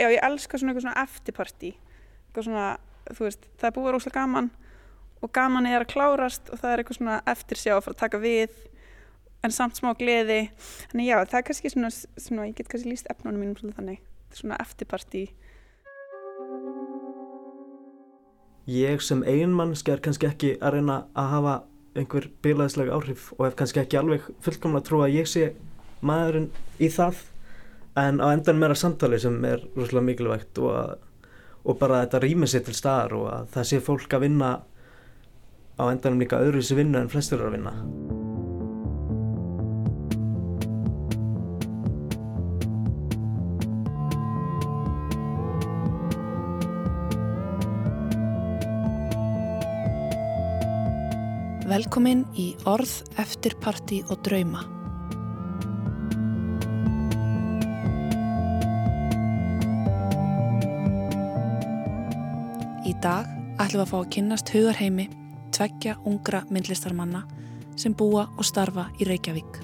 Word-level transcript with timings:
já, 0.00 0.08
ég 0.08 0.24
elska 0.26 0.58
svona 0.58 0.72
eitthvað 0.72 0.86
svona 0.86 1.04
eftirparti 1.04 1.74
eitthvað 1.74 2.48
svona, 2.48 2.66
þú 3.10 3.26
veist, 3.26 3.46
það 3.60 3.68
er 3.68 3.76
búið 3.76 3.94
rosalega 3.96 4.20
gaman 4.20 4.50
og 5.20 5.32
gaman 5.36 5.68
er 5.68 5.84
að 5.84 5.92
klárast 5.92 6.50
og 6.50 6.60
það 6.62 6.72
er 6.72 6.82
eitthvað 6.82 7.00
svona 7.00 7.20
eftirsjá 7.28 7.74
að 7.76 7.84
fara 7.86 7.96
að 7.96 8.02
taka 8.04 8.22
við 8.22 8.58
en 9.44 9.54
samt 9.54 9.78
smá 9.78 9.92
gleði. 9.96 10.50
Þannig 10.92 11.08
já, 11.08 11.16
það 11.24 11.38
er 11.38 11.44
kannski 11.48 11.72
svona, 11.72 11.90
svona 11.90 12.48
ég 12.48 12.56
get 12.58 12.68
kannski 12.72 12.92
líst 12.92 13.08
efnunum 13.12 13.40
mínum 13.40 13.56
svolítið 13.56 13.78
þannig. 13.80 14.02
Svona 14.36 14.58
eftirparti 14.62 15.28
Ég 18.70 19.00
sem 19.02 19.24
einmannski 19.26 19.90
er 19.90 20.02
kannski 20.04 20.28
ekki 20.28 20.50
að 20.62 20.76
reyna 20.76 21.00
að 21.18 21.30
hafa 21.32 21.54
einhver 21.98 22.28
bílaðislega 22.44 22.94
áhrif 22.94 23.30
og 23.34 23.48
hef 23.48 23.56
kannski 23.58 23.80
ekki 23.82 23.98
alveg 23.98 24.28
fullkomna 24.44 24.82
trú 24.86 25.00
að 25.02 25.16
ég 25.16 25.26
sé 25.26 25.48
maðurinn 26.06 26.50
í 26.78 26.90
það 26.92 27.24
en 27.98 28.20
á 28.22 28.26
endan 28.30 28.58
meira 28.60 28.76
samtali 28.78 29.18
sem 29.18 29.36
er 29.44 29.62
rosalega 29.74 30.06
mikilvægt 30.06 30.58
og, 30.62 30.70
að, 30.70 30.96
og 31.64 31.78
bara 31.80 32.04
þetta 32.04 32.22
rýmið 32.24 32.52
sér 32.54 32.66
til 32.66 32.76
staðar 32.78 33.16
og 33.18 33.28
að 33.34 33.52
það 33.56 33.70
sé 33.70 33.82
fólk 33.84 34.14
að 34.14 34.26
vinna 34.26 34.50
á 35.80 35.84
endanum 35.88 36.22
líka 36.22 36.42
öðru 36.42 36.62
sem 36.62 36.78
vinna 36.78 37.02
en 37.02 37.12
flestur 37.12 37.40
eru 37.40 37.50
að 37.50 37.58
vinna. 37.58 37.74
Velkomin 51.70 52.24
í 52.34 52.50
Orð, 52.66 52.96
Eftirparti 53.22 54.02
og 54.10 54.18
Drauma. 54.26 54.79
Dag 63.00 63.28
ætlum 63.60 63.80
við 63.80 63.84
að 63.84 63.90
fá 63.90 63.96
að 63.98 64.10
kynnast 64.14 64.50
hugarheimi 64.54 65.06
tveggja 65.56 65.94
ungra 66.08 66.42
myndlistarmanna 66.52 67.22
sem 67.80 67.94
búa 67.96 68.26
og 68.36 68.44
starfa 68.44 68.90
í 69.00 69.06
Reykjavík. 69.08 69.60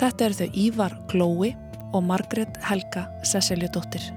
Þetta 0.00 0.26
eru 0.26 0.38
þau 0.40 0.58
Ívar 0.64 0.96
Glói 1.12 1.52
og 1.92 2.02
Margret 2.08 2.58
Helga 2.66 3.06
Sesseljadóttir. 3.28 4.10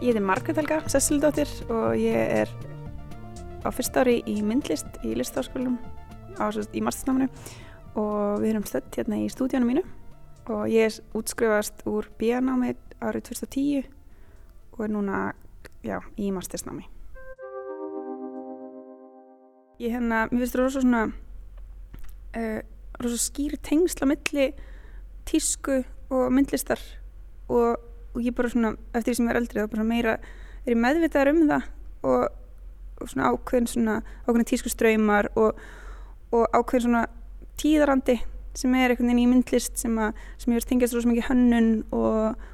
Ég 0.00 0.14
heiti 0.14 0.24
Margret 0.24 0.56
Helga 0.56 0.80
Sessildóttir 0.88 1.50
og 1.68 1.92
ég 2.00 2.16
er 2.16 2.69
á 3.64 3.68
fyrsta 3.74 4.04
ári 4.04 4.20
í 4.28 4.40
myndlist 4.44 5.00
í 5.04 5.14
listáskólum 5.18 5.78
í 6.72 6.82
mastersnáminu. 6.84 7.28
Og 7.98 8.40
við 8.40 8.52
erum 8.52 8.66
stödd 8.68 8.94
hérna 8.96 9.18
í 9.20 9.26
stúdíunum 9.32 9.72
mínu. 9.72 9.82
Og 10.50 10.70
ég 10.70 10.88
er 10.88 11.18
útskrifast 11.18 11.82
úr 11.90 12.08
bíanámi 12.20 12.74
árið 13.00 13.32
2010 13.32 13.90
og 14.72 14.84
er 14.86 14.94
núna 14.94 15.20
já, 15.84 15.98
í 16.16 16.30
mastersnámi. 16.32 16.86
Ég 19.80 19.96
hérna, 19.96 20.26
mér 20.30 20.44
finnst 20.44 20.58
rosa 20.60 20.80
svona 20.80 21.04
uh, 21.10 22.60
rosa 23.00 23.20
skýri 23.20 23.60
tengsla 23.60 24.08
milli 24.08 24.50
tísku 25.28 25.82
og 26.10 26.32
myndlistar. 26.32 26.80
Og 27.48 27.90
og 28.14 28.22
ég 28.24 28.34
bara 28.34 28.50
svona, 28.50 28.74
eftir 28.94 29.12
því 29.12 29.16
sem 29.18 29.28
ég 29.28 29.32
er 29.32 29.40
eldri 29.40 29.62
þá 29.62 29.72
bara 29.74 29.86
meira 29.86 30.14
er 30.64 30.72
ég 30.74 30.80
meðvitaðar 30.80 31.32
um 31.32 31.42
það. 31.50 31.66
Og 32.10 32.22
svona 33.06 33.30
ákveðin 33.32 33.70
svona 33.70 34.00
ákveðin 34.26 34.50
tísku 34.50 34.72
ströymar 34.72 35.30
og, 35.40 35.58
og 36.34 36.46
ákveðin 36.52 36.86
svona 36.86 37.06
tíðarandi 37.60 38.18
sem 38.56 38.74
er 38.74 38.92
einhvern 38.92 39.10
veginn 39.10 39.22
í 39.22 39.28
myndlist 39.30 39.78
sem, 39.78 39.94
að, 40.00 40.16
sem 40.40 40.50
ég 40.50 40.58
verður 40.58 40.70
tengjast 40.72 40.96
rosa 40.96 41.10
mikið 41.10 41.28
hönnun 41.28 41.70
og, 41.94 42.48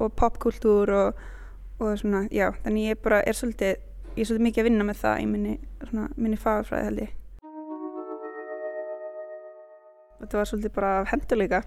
og 0.00 0.14
popkultúr 0.16 0.92
og 0.94 1.98
svona, 2.00 2.24
já, 2.32 2.48
þannig 2.64 2.94
ég 2.94 3.02
bara 3.04 3.20
er 3.26 3.36
svolítið, 3.36 3.76
ég 4.14 4.22
er 4.22 4.30
svolítið 4.30 4.46
mikið 4.48 4.62
að 4.62 4.68
vinna 4.70 4.88
með 4.88 5.00
það 5.02 5.20
í 5.20 5.28
minni, 5.28 5.54
svona, 5.82 6.06
minni 6.16 6.40
fagfræði 6.40 6.88
held 6.88 7.04
ég. 7.04 7.14
Þetta 10.22 10.38
var 10.38 10.48
svolítið 10.48 10.74
bara 10.78 10.92
henduleika 11.10 11.60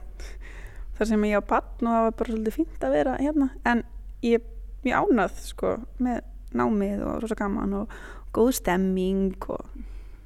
þar 0.97 1.11
sem 1.11 1.27
ég 1.29 1.43
á 1.43 1.49
bann 1.51 1.85
og 1.85 1.91
það 1.91 2.05
var 2.07 2.15
bara 2.21 2.33
svolítið 2.33 2.57
fínt 2.57 2.87
að 2.87 2.95
vera 2.97 3.17
hérna 3.21 3.51
en 3.69 3.83
ég 4.25 4.39
er 4.39 4.47
mjög 4.85 5.11
ánað 5.11 5.41
sko 5.43 5.73
með 6.01 6.23
námið 6.55 7.03
og 7.05 7.21
rosa 7.23 7.37
gaman 7.37 7.75
og 7.81 7.95
góð 8.35 8.53
stemming 8.61 9.35
og, 9.49 9.63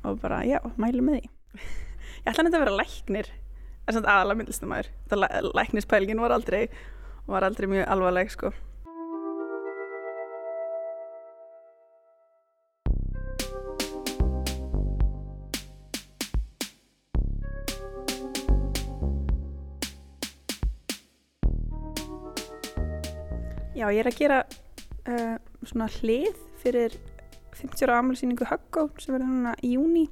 og 0.06 0.20
bara 0.22 0.44
já, 0.46 0.60
mælu 0.78 1.06
með 1.06 1.22
því. 1.22 1.30
Ég 2.22 2.32
ætla 2.32 2.46
nefndi 2.46 2.60
að 2.60 2.66
vera 2.66 2.80
læknir 2.80 3.32
en 3.88 3.96
samt 3.96 4.10
aðalega 4.10 4.42
myndlistamæður 4.42 5.54
læknispælgin 5.58 6.22
var 6.22 6.36
aldrei 6.36 6.68
var 7.28 7.46
aldrei 7.48 7.70
mjög 7.70 7.88
alvarleg 7.88 8.34
sko. 8.34 8.52
Já, 23.72 23.88
ég 23.90 24.04
er 24.04 24.12
að 24.12 24.18
gera 24.20 24.44
uh, 25.10 25.38
svona 25.66 25.88
hlið 26.00 26.38
fyrir 26.62 26.98
50 27.58 27.88
ára 27.88 28.00
amlisýningu 28.02 28.48
Huggó 28.48 28.88
sem 29.02 29.16
verður 29.16 29.30
núna 29.32 29.56
í 29.66 29.74
júni 29.76 30.06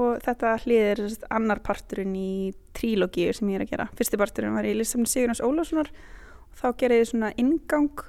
og 0.00 0.20
þetta 0.24 0.54
hlið 0.64 0.86
er 0.92 1.02
annar 1.34 1.60
parturinn 1.64 2.14
í 2.16 2.52
trílogíu 2.76 3.32
sem 3.36 3.50
ég 3.50 3.60
er 3.60 3.66
að 3.66 3.72
gera. 3.72 3.88
Fyrsti 3.98 4.20
parturinn 4.20 4.56
var 4.56 4.68
í 4.68 4.76
Lissabni 4.76 5.10
Sigurðars 5.10 5.42
Ólássonar 5.44 5.90
og 5.90 6.60
þá 6.60 6.68
gerði 6.80 7.00
ég 7.00 7.10
svona 7.10 7.32
ingang. 7.40 8.04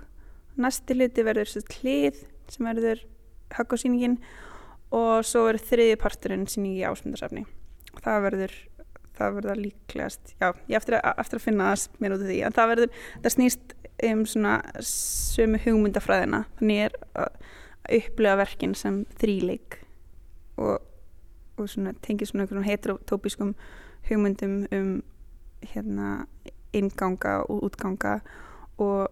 Næsti 0.62 0.98
hliti 0.98 1.26
verður 1.26 1.52
hlið 1.80 2.22
sem 2.52 2.70
verður 2.70 3.06
Huggó 3.58 3.80
síningin 3.80 4.20
og 4.96 5.26
svo 5.28 5.48
verður 5.48 5.68
þriði 5.72 5.98
parturinn 6.00 6.48
síningi 6.52 6.86
ásmundarsafni. 6.88 7.48
Það 8.02 8.24
verður 8.28 8.56
það 9.22 9.38
verður 9.38 9.62
líklegast, 9.66 10.34
já, 10.40 10.50
ég 10.72 10.78
eftir 10.80 10.98
að, 10.98 11.20
eftir 11.22 11.40
að 11.40 11.46
finna 11.46 11.72
það 11.72 12.02
mér 12.02 12.16
út 12.16 12.24
af 12.24 12.30
því, 12.30 12.38
en 12.48 12.56
það 12.56 12.72
verður, 12.72 13.02
það 13.24 13.34
snýst 13.36 13.74
um 14.04 14.26
svona 14.26 14.60
sömu 14.86 15.60
hugmyndafræðina. 15.62 16.46
Þannig 16.60 16.86
er 16.88 16.98
að 17.14 17.32
upplega 17.98 18.40
verkin 18.42 18.76
sem 18.78 19.04
þríleik 19.20 19.80
og, 20.62 20.82
og 21.58 21.70
svona, 21.70 21.94
tengið 22.06 22.32
svona 22.32 22.46
einhvern 22.46 22.68
heterotópiskum 22.68 23.56
hugmyndum 24.10 24.62
um 24.72 24.92
hérna 25.62 26.26
inganga 26.74 27.42
og 27.50 27.66
útganga 27.68 28.20
og 28.82 29.08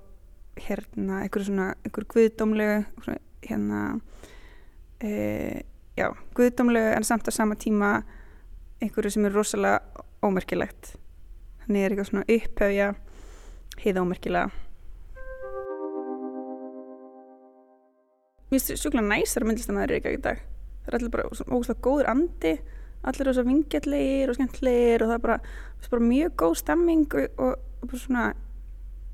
hérna 0.60 1.24
einhverju 1.24 1.50
svona 1.50 1.74
einhverju 1.86 2.10
guðdómlegu 2.14 2.86
hérna 3.46 4.00
e, 5.02 5.62
já, 5.98 6.10
guðdómlegu 6.36 6.96
en 6.96 7.04
samt 7.04 7.28
á 7.28 7.32
sama 7.32 7.56
tíma 7.56 8.02
einhverju 8.82 9.12
sem 9.12 9.26
er 9.26 9.36
rosalega 9.36 10.06
ómerkilegt. 10.24 10.96
Þannig 11.66 11.84
er 11.84 11.94
eitthvað 11.94 12.10
svona 12.10 12.26
upphefja 12.28 12.90
heiða 13.80 14.04
ómerkilega 14.04 14.69
Mér 18.50 18.64
finnst 18.64 18.82
sjúkla 18.82 19.04
næsar 19.06 19.44
myndlistamæður 19.46 19.92
í 19.92 19.96
Reykjavík 20.00 20.20
í 20.20 20.22
dag. 20.26 20.40
Það 20.82 20.88
er 20.90 20.96
allir 20.98 21.12
bara 21.14 21.26
ógustlega 21.30 21.84
góður 21.86 22.08
andi, 22.10 22.54
allir 23.06 23.28
er 23.30 23.36
svo 23.38 23.44
vingjallegir 23.46 24.32
og 24.32 24.38
skemmtlegir 24.38 25.04
og 25.04 25.12
það 25.12 25.18
er 25.20 25.22
bara, 25.26 25.36
bara 25.92 26.08
mjög 26.10 26.32
góð 26.42 26.56
stemming 26.64 27.14
og, 27.20 27.36
og, 27.38 27.68
og 27.78 27.92
bara 27.92 28.00
svona 28.02 28.24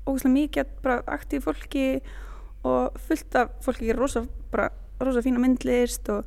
ógustlega 0.06 0.34
mikið 0.38 0.70
bara 0.86 0.96
aktív 1.18 1.44
fólki 1.44 1.84
og 2.64 2.96
fullt 3.08 3.36
af 3.36 3.52
fólki 3.66 3.90
er 3.92 4.00
rosa, 4.00 4.22
bara 4.54 4.70
rosa 5.04 5.20
fína 5.26 5.42
myndlist 5.42 6.08
og 6.14 6.24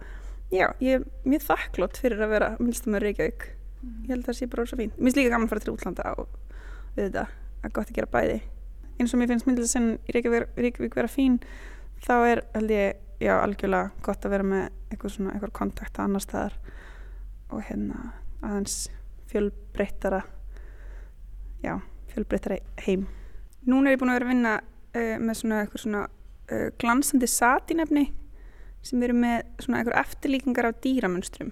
já, 0.53 0.67
ég 0.77 0.99
er 0.99 1.07
mjög 1.25 1.47
þakklátt 1.47 1.97
fyrir 2.03 2.21
að 2.21 2.33
vera 2.35 2.51
myndlistamæður 2.59 3.07
í 3.07 3.09
Reykjavík. 3.09 3.49
Mm. 3.79 3.97
Ég 4.05 4.13
held 4.13 4.21
að 4.21 4.29
það 4.29 4.37
sé 4.37 4.49
bara 4.53 4.67
rosa 4.67 4.77
fín. 4.77 4.93
Mér 4.93 5.09
finnst 5.09 5.19
líka 5.23 5.33
gaman 5.33 5.49
að 5.49 5.55
fara 5.55 5.65
til 5.65 5.73
útlanda 5.73 6.13
og 6.13 6.37
við 6.93 7.09
þetta 7.09 7.25
að 7.63 7.73
gott 7.73 7.89
að 7.89 7.97
gera 7.97 8.13
bæði. 8.13 8.39
Eins 8.99 9.15
og 9.15 9.21
mér 9.21 9.33
finnst 9.33 9.49
myndlistin 9.49 9.91
í 10.05 10.15
Reykjavík 10.19 11.01
vera 11.01 11.09
fín 11.09 11.41
þá 12.03 12.15
er 12.29 12.41
held 12.55 12.73
ég, 12.73 12.99
já, 13.21 13.33
algjörlega 13.39 13.91
gott 14.05 14.25
að 14.25 14.35
vera 14.35 14.47
með 14.47 14.65
eitthvað 14.89 15.15
svona, 15.15 15.35
eitthvað 15.35 15.55
kontakt 15.59 15.99
að 15.99 16.07
annar 16.07 16.25
staðar 16.25 16.57
og 17.49 17.63
hérna 17.67 18.13
aðeins 18.45 18.77
fjölbreyttara 19.29 20.21
já, 21.63 21.75
fjölbreyttara 22.13 22.59
heim. 22.85 23.07
Núna 23.69 23.89
er 23.89 23.97
ég 23.97 24.01
búin 24.01 24.13
að 24.13 24.19
vera 24.19 24.29
að 24.29 24.33
vinna 24.33 24.53
uh, 24.59 25.15
með 25.19 25.39
svona 25.41 25.63
eitthvað 25.63 25.83
svona 25.83 26.03
uh, 26.07 26.67
glansandi 26.81 27.29
satinefni 27.29 28.05
sem 28.85 29.03
eru 29.03 29.17
með 29.17 29.41
svona 29.59 29.81
eitthvað 29.81 29.99
eftirlíkingar 30.05 30.69
af 30.69 30.79
dýramunstrum 30.83 31.51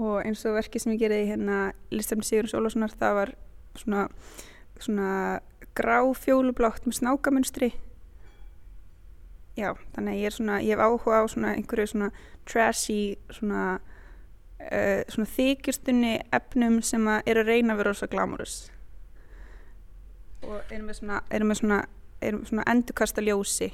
og 0.00 0.20
eins 0.26 0.42
og 0.48 0.56
verkið 0.58 0.84
sem 0.84 0.94
ég 0.94 1.02
gerði 1.04 1.30
hérna 1.30 1.58
Listafni 1.94 2.26
Sigurins 2.26 2.54
Ólássonar 2.56 2.94
það 2.98 3.18
var 3.20 3.32
svona, 3.78 4.06
svona 4.82 5.10
grá 5.78 5.98
fjólublátt 6.18 6.86
með 6.86 6.98
snákamunstri 6.98 7.70
já, 9.58 9.72
þannig 9.94 10.12
að 10.12 10.20
ég 10.20 10.30
er 10.30 10.36
svona, 10.36 10.60
ég 10.62 10.74
hef 10.74 10.84
áhuga 10.84 11.22
á 11.22 11.24
svona 11.30 11.54
einhverju 11.54 11.90
svona 11.92 12.10
trashy 12.48 13.00
svona, 13.32 13.64
uh, 14.60 15.00
svona 15.08 15.32
þykjustunni 15.36 16.14
efnum 16.34 16.80
sem 16.82 17.08
að 17.08 17.32
er 17.32 17.42
að 17.42 17.52
reyna 17.52 17.74
að 17.74 17.84
vera 17.84 17.98
svo 17.98 18.10
glamurus 18.12 18.56
og 20.44 20.72
erum 20.72 20.88
með 20.90 21.00
svona, 21.00 21.20
erum 21.32 21.50
með 21.50 21.60
svona, 21.60 21.80
svona 22.20 22.66
endurkasta 22.72 23.24
ljósi. 23.24 23.70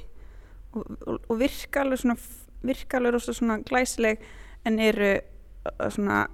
Og, 0.71 0.85
og, 1.07 1.17
og 1.27 1.39
virka 1.41 1.83
alveg 1.83 2.03
svona, 2.03 2.17
virka 2.63 2.99
alveg 2.99 3.17
rosa 3.17 3.35
svona 3.35 3.59
glæsileg 3.67 4.21
en 4.67 4.79
eru 4.79 5.13
uh, 5.17 5.87
svona, 5.89 6.25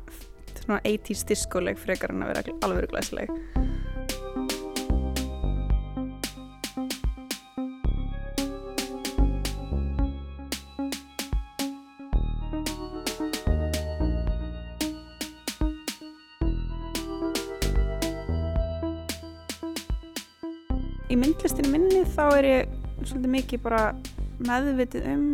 svona 0.60 0.82
80s 0.84 1.26
diskoleg 1.32 1.80
frekar 1.82 2.14
en 2.14 2.26
að 2.26 2.36
vera 2.36 2.60
alveg 2.68 2.92
glæsileg 2.94 3.57
þá 22.18 22.26
er 22.34 22.50
ég 22.50 22.76
svolítið 23.06 23.34
mikið 23.36 23.64
bara 23.68 23.82
meðvitið 24.42 25.08
um 25.12 25.26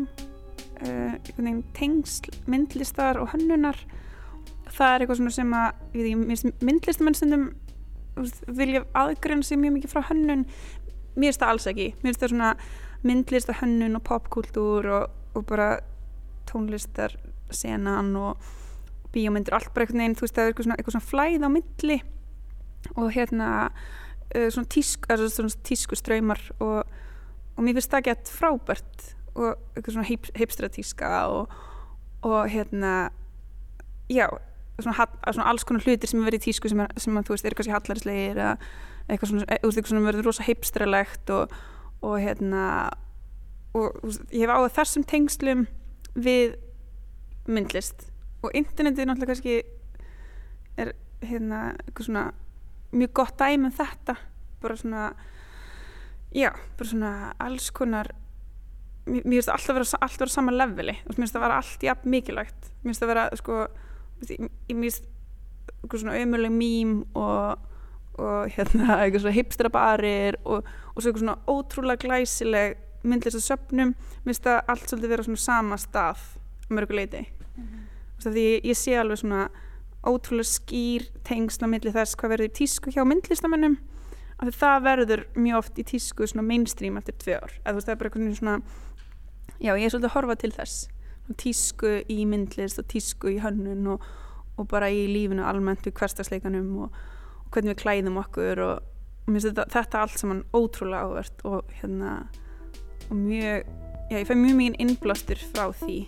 uh, 0.83 1.59
tengsl 1.77 2.31
myndlistar 2.50 3.19
og 3.21 3.31
hönnunar. 3.31 3.80
Það 4.74 4.95
er 4.95 5.03
eitthvað 5.03 5.35
sem 5.35 5.53
að 5.56 6.00
ég 6.00 6.18
veit 6.18 6.33
ekki, 6.35 6.53
myndlistamenn 6.65 7.18
stundum 7.18 7.51
vilja 8.57 8.83
aðgrunna 8.97 9.45
sig 9.45 9.59
mjög 9.62 9.77
mikið 9.77 9.94
frá 9.94 10.03
hönnun. 10.09 10.45
Mér 11.15 11.31
finnst 11.31 11.44
það 11.44 11.53
alls 11.53 11.69
ekki. 11.71 11.88
Mér 12.01 12.09
finnst 12.09 12.24
það 12.25 12.33
svona 12.33 12.51
myndlist 13.03 13.51
og 13.51 13.59
hönnun 13.62 14.00
og 14.00 14.06
popkultúr 14.07 14.89
og, 14.97 15.15
og 15.38 15.47
bara 15.50 15.69
tónlistar 16.50 17.15
senan 17.53 18.13
og 18.18 18.51
bíómyndir, 19.13 19.53
allt 19.53 19.71
bara 19.74 19.85
eitthvað 19.85 20.00
neinn 20.01 20.15
þú 20.18 20.25
veist 20.25 20.35
það 20.35 20.44
er 20.44 20.51
eitthvað 20.51 20.68
svona, 20.68 20.77
eitthvað 20.80 20.95
svona 20.97 21.12
flæð 21.12 21.45
á 21.45 21.50
milli. 21.53 22.00
Og 23.00 23.12
hérna 23.15 23.50
uh, 24.35 24.47
svona, 24.53 24.69
tísku, 24.69 25.09
uh, 25.11 25.25
svona 25.31 25.65
tísku 25.67 25.97
ströymar 25.99 26.41
og, 26.59 26.87
og 27.55 27.65
mér 27.65 27.77
finnst 27.77 27.93
það 27.93 28.07
gett 28.09 28.31
frábært 28.33 29.11
og 29.33 29.53
eitthvað 29.73 29.97
svona 29.97 30.07
heip, 30.07 30.31
heipstra 30.37 30.69
tíska 30.69 31.11
og, 31.33 31.53
og 32.25 32.49
hérna 32.53 33.11
já, 34.11 34.27
svona, 34.79 35.07
svona 35.31 35.49
alls 35.49 35.65
konar 35.67 35.85
hlutir 35.85 36.09
sem 36.09 36.21
er 36.21 36.29
verið 36.29 36.43
í 36.43 36.47
tísku 36.49 36.71
sem, 36.71 36.83
er, 36.83 36.91
sem 37.01 37.17
að, 37.17 37.27
þú 37.27 37.35
veist, 37.35 37.47
er 37.47 37.57
kannski 37.57 37.75
hallarislegir 37.75 38.41
eða 38.41 38.57
eitthvað 39.07 39.31
svona, 39.31 39.47
eitthvað 39.57 39.89
svona 39.91 40.07
verður 40.07 40.29
rosa 40.29 40.45
heipstralegt 40.47 41.33
og, 41.33 41.55
og 42.05 42.19
hérna 42.21 42.65
og 43.73 43.97
ég 44.29 44.43
hef 44.45 44.53
áður 44.53 44.75
þessum 44.75 45.05
tengslum 45.09 45.65
við 46.13 46.57
myndlist. 47.49 48.07
Og 48.45 48.53
internetið 48.55 49.07
náttúrulega 49.09 49.33
kannski 49.33 49.55
er 50.77 50.93
hérna 51.23 51.71
eitthvað 51.81 52.07
svona 52.07 52.25
mjög 52.94 53.13
gott 53.19 53.38
dæmi 53.40 53.69
um 53.69 53.78
þetta. 53.78 54.18
Bara 54.62 54.75
svona 54.80 55.07
já, 56.34 56.51
bara 56.78 56.90
svona 56.90 57.13
alls 57.40 57.72
konar 57.72 58.12
mér 59.06 59.24
finnst 59.28 59.50
það 59.50 59.57
alltaf 59.57 59.75
vera, 59.75 59.88
alltaf 60.06 60.22
vera 60.24 60.36
sama 60.36 60.54
leveli. 60.56 60.95
Mér 61.07 61.18
finnst 61.19 61.36
það 61.36 61.45
vera 61.48 61.57
allt 61.62 61.84
jafn 61.84 62.13
mikilvægt. 62.13 62.69
Mér 62.81 62.92
finnst 62.92 63.04
það 63.04 63.13
vera 63.13 63.25
sko 63.40 63.60
mér 64.24 64.51
finnst 64.69 65.10
eitthvað 65.84 66.04
svona 66.04 66.18
ömuleg 66.22 66.54
mým 66.54 66.95
og, 67.19 67.60
og 68.19 68.54
hérna 68.56 69.00
eitthvað 69.01 69.25
svona 69.25 69.36
hipsterabarir 69.38 70.40
og, 70.44 70.63
og 70.94 70.98
svo 70.98 71.12
eitthvað 71.12 71.24
svona 71.25 71.38
ótrúlega 71.51 72.07
glæsileg 72.07 72.78
myndlist 73.04 73.40
að 73.40 73.48
söpnum 73.50 73.94
mér 73.94 74.30
finnst 74.30 74.48
það 74.48 74.72
allt 74.72 74.88
svolítið 74.88 75.13
vera 75.13 75.28
svona 75.28 75.44
sama 75.44 75.80
stað 75.81 76.24
mörguleiti 76.69 77.24
mm 77.24 77.63
-hmm. 77.63 78.31
því 78.31 78.45
ég 78.63 78.78
sé 78.80 79.00
alveg 79.00 79.18
svona 79.18 79.50
ótrúlega 80.03 80.50
skýr 80.50 81.07
tengsla 81.27 81.69
millir 81.71 81.95
þess 81.95 82.17
hvað 82.19 82.35
verður 82.35 82.50
í 82.51 82.55
tísku 82.59 82.94
hjá 82.94 83.03
myndlistamennum 83.07 83.77
af 84.38 84.47
því 84.47 84.55
það 84.59 84.88
verður 84.88 85.23
mjög 85.39 85.59
oft 85.61 85.79
í 85.79 85.85
tísku 85.88 86.27
svona 86.27 86.45
mainstream 86.47 86.97
eftir 87.00 87.15
tvö 87.21 87.38
ár. 87.39 87.53
Eða 87.61 87.71
þú 87.71 87.77
veist 87.77 87.88
það 87.88 87.94
er 87.94 88.01
bara 88.01 88.11
eitthvað 88.11 88.35
svona 88.39 88.55
já 89.63 89.71
ég 89.71 89.85
er 89.85 89.94
svolítið 89.94 90.09
að 90.09 90.15
horfa 90.17 90.38
til 90.41 90.51
þess. 90.57 90.77
Tísku 91.39 91.94
í 92.11 92.19
myndlist 92.27 92.81
og 92.81 92.89
tísku 92.91 93.31
í 93.31 93.39
hönnun 93.44 93.94
og, 93.95 94.07
og 94.59 94.67
bara 94.71 94.91
í 94.91 95.05
lífinu 95.11 95.45
almennt 95.47 95.85
við 95.88 95.95
hverstagsleikanum 96.01 96.73
og, 96.83 96.97
og 97.45 97.53
hvernig 97.56 97.73
við 97.73 97.81
klæðum 97.85 98.19
okkur 98.25 98.63
og, 98.65 98.91
og 99.23 99.39
þetta, 99.39 99.69
þetta 99.71 100.03
allt 100.03 100.19
saman 100.19 100.44
ótrúlega 100.51 101.07
áverð 101.07 101.47
og 101.47 101.75
hérna 101.79 102.17
og 103.07 103.15
mjög, 103.15 103.71
já 104.11 104.19
ég 104.19 104.27
fæ 104.27 104.35
mjög 104.35 104.59
mikið 104.59 104.81
innblástur 104.83 105.47
frá 105.53 105.69
því 105.79 106.03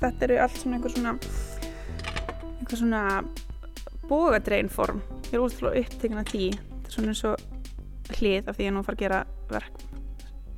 þetta 0.00 0.26
eru 0.26 0.40
allt 0.44 0.58
svona 0.58 0.78
einhver 0.78 0.94
svona 0.94 1.14
einhver 2.58 2.80
svona 2.80 3.02
bógadreinform 4.10 5.00
ég 5.30 5.36
er 5.38 5.44
útrúlega 5.44 5.84
upptekinn 5.84 6.20
af 6.20 6.30
því. 6.32 6.50
Þetta 6.56 6.90
er 6.90 6.96
svona 6.96 7.14
eins 7.14 7.24
og 7.28 8.16
hlið 8.18 8.50
af 8.50 8.56
því 8.58 8.66
ég 8.66 8.74
nú 8.74 8.84
fara 8.86 8.98
að 8.98 9.04
gera 9.04 9.20
verk 9.50 9.82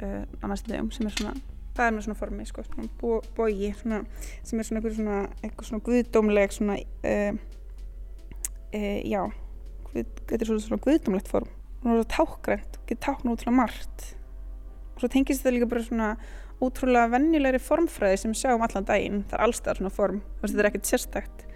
uh, 0.02 0.22
á 0.40 0.44
næstu 0.48 0.72
dögum 0.72 0.92
sem 0.94 1.08
er 1.08 1.16
svona 1.18 1.34
það 1.72 1.86
er 1.86 1.94
með 1.96 2.06
svona 2.06 2.20
formi 2.20 2.46
sko, 2.48 2.64
svona 2.66 2.88
bó, 3.00 3.12
bógi 3.36 3.70
svona, 3.78 4.02
sem 4.44 4.60
er 4.60 4.68
svona 4.68 4.80
einhver 4.80 4.96
svona 4.96 5.20
eitthvað 5.40 5.68
svona 5.70 5.86
guðdómleg 5.86 6.56
svona 6.56 6.76
uh, 6.80 7.38
uh, 8.72 9.00
já 9.08 9.22
þetta 9.92 10.38
er 10.38 10.48
svona, 10.48 10.64
svona 10.64 10.82
guðdómlegt 10.84 11.30
form. 11.30 11.50
Og 11.82 11.84
það 11.84 11.92
er 11.92 11.98
svona 11.98 12.12
tákgrænt 12.16 12.78
og 12.78 12.88
getur 12.88 13.02
tákna 13.06 13.34
útrúlega 13.34 13.56
margt. 13.56 14.06
Og 14.94 15.02
svo 15.02 15.10
tengist 15.12 15.42
þetta 15.42 15.54
líka 15.56 15.68
bara 15.70 15.84
svona 15.86 16.10
útrúlega 16.62 17.10
vennilegri 17.12 17.58
formfræði 17.62 18.20
sem 18.22 18.36
sjáum 18.38 18.62
allan 18.62 18.86
daginn. 18.88 19.24
Það 19.30 19.38
er 19.38 19.46
allstað 19.46 19.80
svona 19.80 19.94
form, 19.94 20.22
þetta 20.42 20.62
er 20.62 20.70
ekkert 20.70 20.92
sérstækt 20.92 21.48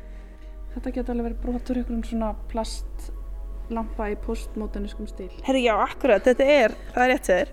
Þetta 0.77 0.91
getur 0.93 1.15
alveg 1.15 1.25
verið 1.31 1.37
brotur 1.41 1.79
ykkur 1.81 1.95
um 1.95 2.01
svona 2.05 2.27
plastlampa 2.51 4.11
í 4.13 4.17
postmoderniskum 4.21 5.07
stíl. 5.09 5.31
Herri 5.47 5.63
já, 5.65 5.73
akkurat, 5.81 6.21
þetta 6.21 6.49
er 6.53 6.75
það 6.91 7.05
er 7.05 7.09
rétt 7.15 7.31
sér 7.31 7.53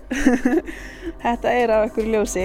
þetta 1.24 1.54
er 1.62 1.72
af 1.72 1.86
ykkur 1.88 2.10
ljósi. 2.12 2.44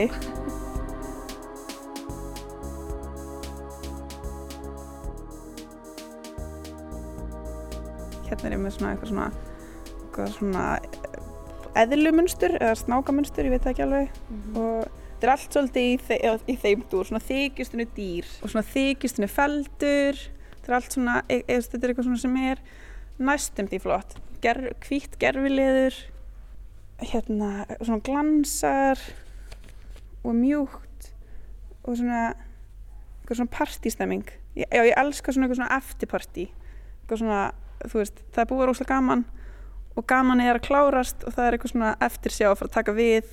Hérna 8.29 8.47
er 8.47 8.55
ég 8.55 8.63
með 8.63 8.77
svona 8.77 8.93
eitthvað 8.93 9.11
svona 9.11 9.27
eitthvað 9.97 10.33
svona 10.37 10.69
eðlumunstur 11.83 12.55
eða 12.61 12.79
snákamunstur, 12.85 13.51
ég 13.51 13.57
veit 13.57 13.67
það 13.67 13.75
ekki 13.75 13.87
alveg. 13.89 14.23
Mm 14.29 14.41
-hmm. 14.47 14.63
og 14.63 14.98
þetta 15.19 15.27
er 15.27 15.33
allt 15.35 15.57
svolítið 15.57 15.89
í, 15.89 15.95
þe 16.07 16.19
í 16.47 16.55
þeim 16.63 16.85
dúr, 16.93 17.09
svona 17.09 17.25
þykjustunni 17.27 17.87
dýr. 17.97 18.29
Og 18.39 18.53
svona 18.53 18.69
þykjustunni 18.71 19.29
feldur. 19.33 20.21
Þetta 20.53 20.71
er 20.71 20.77
allt 20.79 20.95
svona, 20.95 21.17
e 21.27 21.41
e 21.43 21.57
þetta 21.59 21.81
er 21.83 21.93
eitthvað 21.93 22.07
svona 22.07 22.23
sem 22.23 22.37
er 22.45 22.63
næstum 23.19 23.71
því 23.73 23.81
flott. 23.83 24.15
Ger, 24.45 24.61
hvítt 24.87 25.19
gerfileður 25.19 25.97
hérna 27.03 27.67
svona 27.81 28.03
glansar 28.07 29.03
og 30.23 30.35
mjúkt 30.39 31.11
og 31.83 31.99
svona 31.99 32.23
eitthvað 32.31 33.41
svona 33.41 33.55
partystemming 33.55 34.31
já, 34.59 34.67
ég 34.73 34.95
elska 34.99 35.35
svona 35.35 35.47
eitthvað 35.47 35.61
svona 35.61 35.79
eftirparty 35.79 36.47
eitthvað 36.49 37.21
svona, 37.23 37.43
þú 37.85 38.01
veist, 38.01 38.23
það 38.35 38.43
er 38.43 38.51
búið 38.51 38.71
róslega 38.71 38.95
gaman 38.95 39.27
og 39.99 40.07
gaman 40.11 40.43
er 40.43 40.59
að 40.59 40.67
klárast 40.67 41.27
og 41.27 41.35
það 41.37 41.45
er 41.45 41.57
eitthvað 41.57 41.75
svona 41.75 41.93
eftir 42.07 42.35
sjá 42.35 42.49
að 42.51 42.59
fara 42.61 42.71
að 42.71 42.77
taka 42.79 42.97
við 42.97 43.31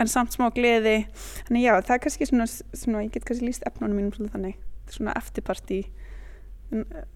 en 0.00 0.10
samt 0.10 0.34
smá 0.34 0.48
gleði. 0.54 1.04
Þannig 1.48 1.66
já, 1.66 1.74
það 1.84 1.94
er 1.96 2.02
kannski 2.06 2.28
svona, 2.30 2.46
svona 2.48 3.04
ég 3.04 3.14
get 3.14 3.26
kannski 3.28 3.48
líst 3.48 3.66
efnunum 3.68 3.98
mínum 3.98 4.14
svona 4.16 4.32
þannig. 4.34 4.60
Svona 4.90 5.16
eftirparti 5.20 5.80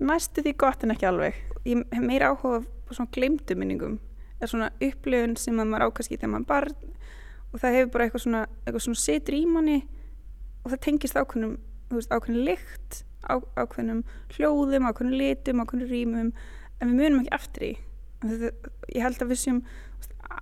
næstu 0.02 0.42
því 0.44 0.54
gott 0.58 0.84
en 0.84 0.94
ekki 0.94 1.08
alveg. 1.08 1.38
Ég 1.68 1.84
hef 1.94 2.04
meira 2.04 2.32
áhuga 2.32 2.62
á 2.64 2.90
svona 2.90 3.12
gleymdu 3.14 3.56
minningum. 3.58 3.98
Eða 4.40 4.50
svona 4.52 4.70
upplifun 4.82 5.36
sem 5.40 5.56
maður 5.56 5.88
ákast 5.88 6.12
í 6.12 6.18
þegar 6.18 6.34
maður 6.34 6.50
barn 6.50 6.92
og 7.54 7.62
það 7.62 7.76
hefur 7.78 7.90
bara 7.94 8.06
eitthvað 8.08 8.24
svona, 8.24 8.42
eitthvað 8.64 8.84
svona 8.88 9.00
setur 9.04 9.36
í 9.38 9.44
manni 9.46 9.78
og 10.64 10.72
það 10.72 10.80
tengist 10.88 11.18
ákveðnum 11.18 11.54
ákveðnum 11.94 12.46
lykt 12.48 13.04
á, 13.22 13.38
ákveðnum 13.54 14.00
hljóðum, 14.34 14.88
ákveðnum 14.90 15.18
litum, 15.20 15.60
ákveðnum 15.62 15.92
rýmum 15.92 16.30
en 16.82 16.90
við 16.90 16.96
munum 16.98 17.20
ekki 17.22 17.36
eftir 17.38 17.66
í 17.68 17.72
ég 18.94 19.04
held 19.04 19.20
að 19.20 19.30
við 19.30 19.40
séum 19.40 19.60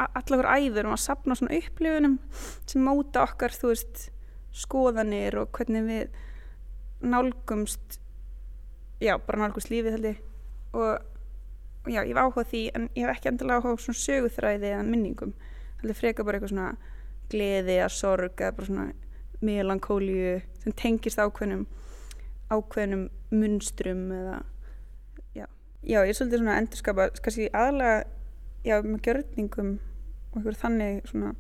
allakur 0.09 0.49
æður 0.49 0.89
um 0.89 0.97
að 0.97 1.05
sapna 1.05 1.37
svona 1.39 1.57
upplifunum 1.59 2.19
sem 2.67 2.85
móta 2.85 3.25
okkar 3.27 3.55
þú 3.55 3.73
veist 3.73 4.05
skoðanir 4.53 5.39
og 5.41 5.53
hvernig 5.57 5.87
við 5.89 6.21
nálgumst 7.03 7.99
já, 9.03 9.17
bara 9.19 9.43
nálgumst 9.43 9.73
lífið 9.73 9.97
held 9.97 10.09
ég. 10.13 10.21
Og, 10.73 10.93
já, 11.91 12.01
ég 12.05 12.13
hef 12.13 12.21
áhugað 12.23 12.51
því 12.53 12.63
en 12.77 12.89
ég 12.95 13.07
hef 13.07 13.17
ekki 13.17 13.31
endilega 13.33 13.61
áhugað 13.61 13.85
svona 13.87 14.03
söguþræði 14.03 14.71
eða 14.71 14.87
minningum. 14.89 15.35
Held 15.81 15.93
ég 15.93 15.99
freka 15.99 16.27
bara 16.27 16.39
eitthvað 16.39 16.55
svona 16.55 16.69
gleði 17.33 17.79
eða 17.81 17.91
sorg 17.93 18.41
eða 18.41 18.57
bara 18.59 18.71
svona 18.71 18.87
melankólíu 19.43 20.39
sem 20.63 20.75
tengist 20.79 21.19
ákveðnum 21.19 21.67
ákveðnum 22.53 23.07
munstrum 23.33 24.05
eða 24.15 24.37
já, 25.35 25.47
já 25.83 25.99
ég 26.05 26.13
er 26.13 26.19
svolítið 26.19 26.43
svona 26.43 26.55
að 26.55 26.61
endurskapa 26.63 27.07
kannski 27.25 27.49
aðalega 27.51 28.03
já, 28.67 28.77
með 28.85 29.01
gjörningum 29.07 29.73
og 30.33 30.39
einhver 30.39 30.59
þannig 30.59 31.03
svona, 31.11 31.35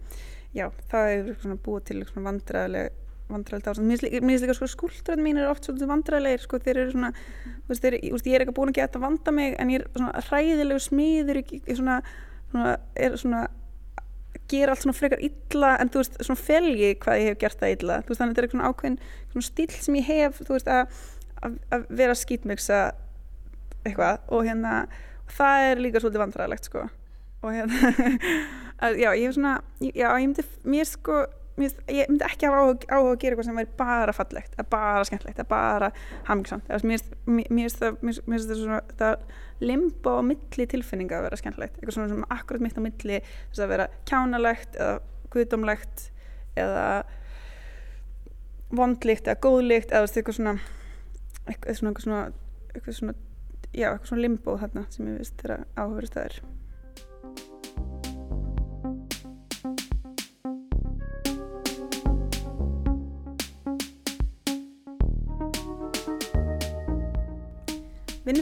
já, 0.56 0.66
það 0.90 1.32
svona 1.42 1.60
búið 1.64 1.86
til 1.90 2.02
svona 2.08 2.28
vandræðileg 2.30 2.98
vandræðilegt 3.32 3.70
ástand. 3.70 3.88
Mér 3.88 4.02
finnst 4.02 4.44
líka 4.44 4.56
sko 4.56 4.68
skúldraðin 4.70 5.24
mín 5.24 5.40
er 5.40 5.48
oft 5.50 5.66
svolítið 5.66 5.90
vandræðilegir 5.92 6.44
sko 6.44 6.60
þeir 6.62 6.80
eru 6.82 6.92
svona, 6.92 7.10
þú 7.46 7.72
veist, 7.72 7.84
þeir, 7.84 7.96
ég, 7.98 8.26
ég 8.28 8.36
er 8.36 8.44
ekki 8.44 8.54
búin 8.56 8.72
að 8.72 8.78
geta 8.80 9.00
að 9.00 9.06
vanda 9.06 9.34
mig 9.34 9.56
en 9.62 9.72
ég 9.72 9.82
er 9.82 9.88
svona 9.96 10.24
hræðilegu 10.28 10.84
smiður 10.84 11.40
ég 11.40 11.52
svona, 11.70 11.98
svona, 12.52 12.76
er 13.06 13.18
svona 13.20 13.42
gera 14.52 14.74
allt 14.74 14.84
svona 14.84 14.96
frekar 14.96 15.22
illa 15.24 15.74
en 15.80 15.92
þú 15.92 16.02
veist, 16.02 16.18
svona 16.26 16.42
felgi 16.42 16.90
hvað 17.02 17.20
ég 17.22 17.30
hef 17.30 17.40
gert 17.40 17.62
það 17.62 17.76
illa, 17.76 18.00
þú 18.02 18.12
veist, 18.12 18.22
þannig 18.22 18.32
að 18.32 18.40
þetta 18.40 18.48
er 18.48 18.54
svona 18.56 18.72
ákveðin 18.72 18.98
svona 19.34 19.48
stíl 19.48 19.68
sem 19.78 20.00
ég 20.00 20.10
hef, 20.10 20.42
þú 20.42 20.56
veist, 20.56 20.72
að, 20.72 21.04
að, 21.46 21.56
að 21.76 21.86
vera 22.02 22.18
skýtmiksa 22.18 22.82
eitthvað 23.82 24.34
og 24.34 24.44
hérna 24.46 24.74
það 25.32 25.70
er 25.70 25.86
líka 25.86 26.02
svolítið 26.02 26.24
vandræðilegt 26.26 26.68
sko 26.68 26.88
og 27.42 27.54
hérna, 27.54 27.92
að, 28.84 28.98
já, 29.02 29.08
ég 29.18 29.28
hef 29.28 29.36
svona 29.36 29.54
já, 29.82 30.08
ég 30.08 30.26
myndi, 30.26 30.44
mér 30.74 30.88
sko 30.88 31.22
mér, 31.60 31.74
ég 31.92 32.10
myndi 32.10 32.26
ekki 32.26 32.48
hafa 32.48 32.62
áhuga 32.64 33.12
að 33.12 33.20
gera 33.22 33.34
eitthvað 33.34 33.48
sem 33.48 33.60
væri 33.60 33.72
bara 33.78 34.16
fallegt, 34.16 34.58
að 34.58 34.68
bara 34.72 35.06
skemmtlegt 35.08 35.42
að 35.42 35.48
bara 35.50 35.90
hamingsamt 36.28 36.70
mér 36.86 37.02
finnst 37.26 37.82
það 37.82 38.60
svona 38.60 38.82
það 38.98 39.26
limbo 39.62 40.18
á 40.18 40.22
milli 40.26 40.66
tilfinninga 40.74 41.18
að 41.18 41.26
vera 41.28 41.40
skemmtlegt 41.40 41.76
eitthvað 41.78 41.96
svona 41.98 42.12
sem 42.12 42.28
akkurat 42.34 42.64
mitt 42.64 42.78
á 42.78 42.82
milli 42.82 43.18
þess 43.24 43.64
að 43.64 43.74
vera 43.74 43.88
kjánalegt 44.08 44.78
eða 44.78 44.94
guðdómlegt 45.32 46.06
eða 46.58 46.86
vondlíkt 48.72 49.28
eða 49.28 49.42
góðlíkt 49.44 49.92
eða 49.92 50.08
eitthvað 50.08 50.38
svona 50.38 50.56
eitthvað 51.50 51.78
svona, 51.78 51.92
eitthvað 51.92 52.06
svona, 52.06 52.24
eitthvað 52.72 52.98
svona 52.98 53.14
já, 53.72 53.88
eitthvað 53.92 54.10
svona 54.10 54.26
limbo 54.26 54.58
þarna 54.60 54.84
sem 54.94 55.08
ég 55.10 55.22
vist 55.22 55.38
þeirra 55.40 55.62
áhugaverið 55.76 56.12
staðir 56.12 56.40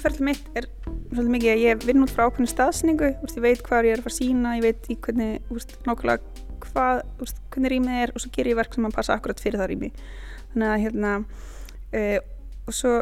Vinnuferðli 0.01 0.25
mitt 0.25 0.47
er 0.57 0.67
svolítið 1.11 1.33
mikið 1.35 1.51
að 1.53 1.59
ég 1.61 1.83
vinn 1.85 2.05
út 2.07 2.13
frá 2.15 2.23
ákveðinu 2.25 2.49
staðsningu, 2.49 3.09
úst, 3.21 3.37
ég 3.37 3.45
veit 3.45 3.59
hvað 3.67 3.89
ég 3.91 3.93
er 3.93 4.01
að 4.01 4.07
fara 4.07 4.15
að 4.15 4.17
sína, 4.17 4.53
ég 4.57 4.63
veit 4.65 4.87
í 4.89 4.95
hvernig, 5.05 5.51
úst, 5.53 5.75
nákvæmlega 5.85 6.47
hvað, 6.65 7.01
úst, 7.21 7.43
hvernig 7.53 7.73
rýmið 7.75 7.99
er 8.07 8.13
og 8.15 8.23
svo 8.23 8.31
ger 8.33 8.49
ég 8.49 8.57
verk 8.57 8.73
sem 8.73 8.87
að 8.89 8.95
passa 8.97 9.17
akkurat 9.19 9.43
fyrir 9.45 9.61
það 9.61 9.69
rými. 9.75 9.91
Þannig 10.55 10.71
að 10.71 10.85
hérna, 10.87 11.11
uh, 12.01 12.17
og 12.65 12.79
svo, 12.79 12.95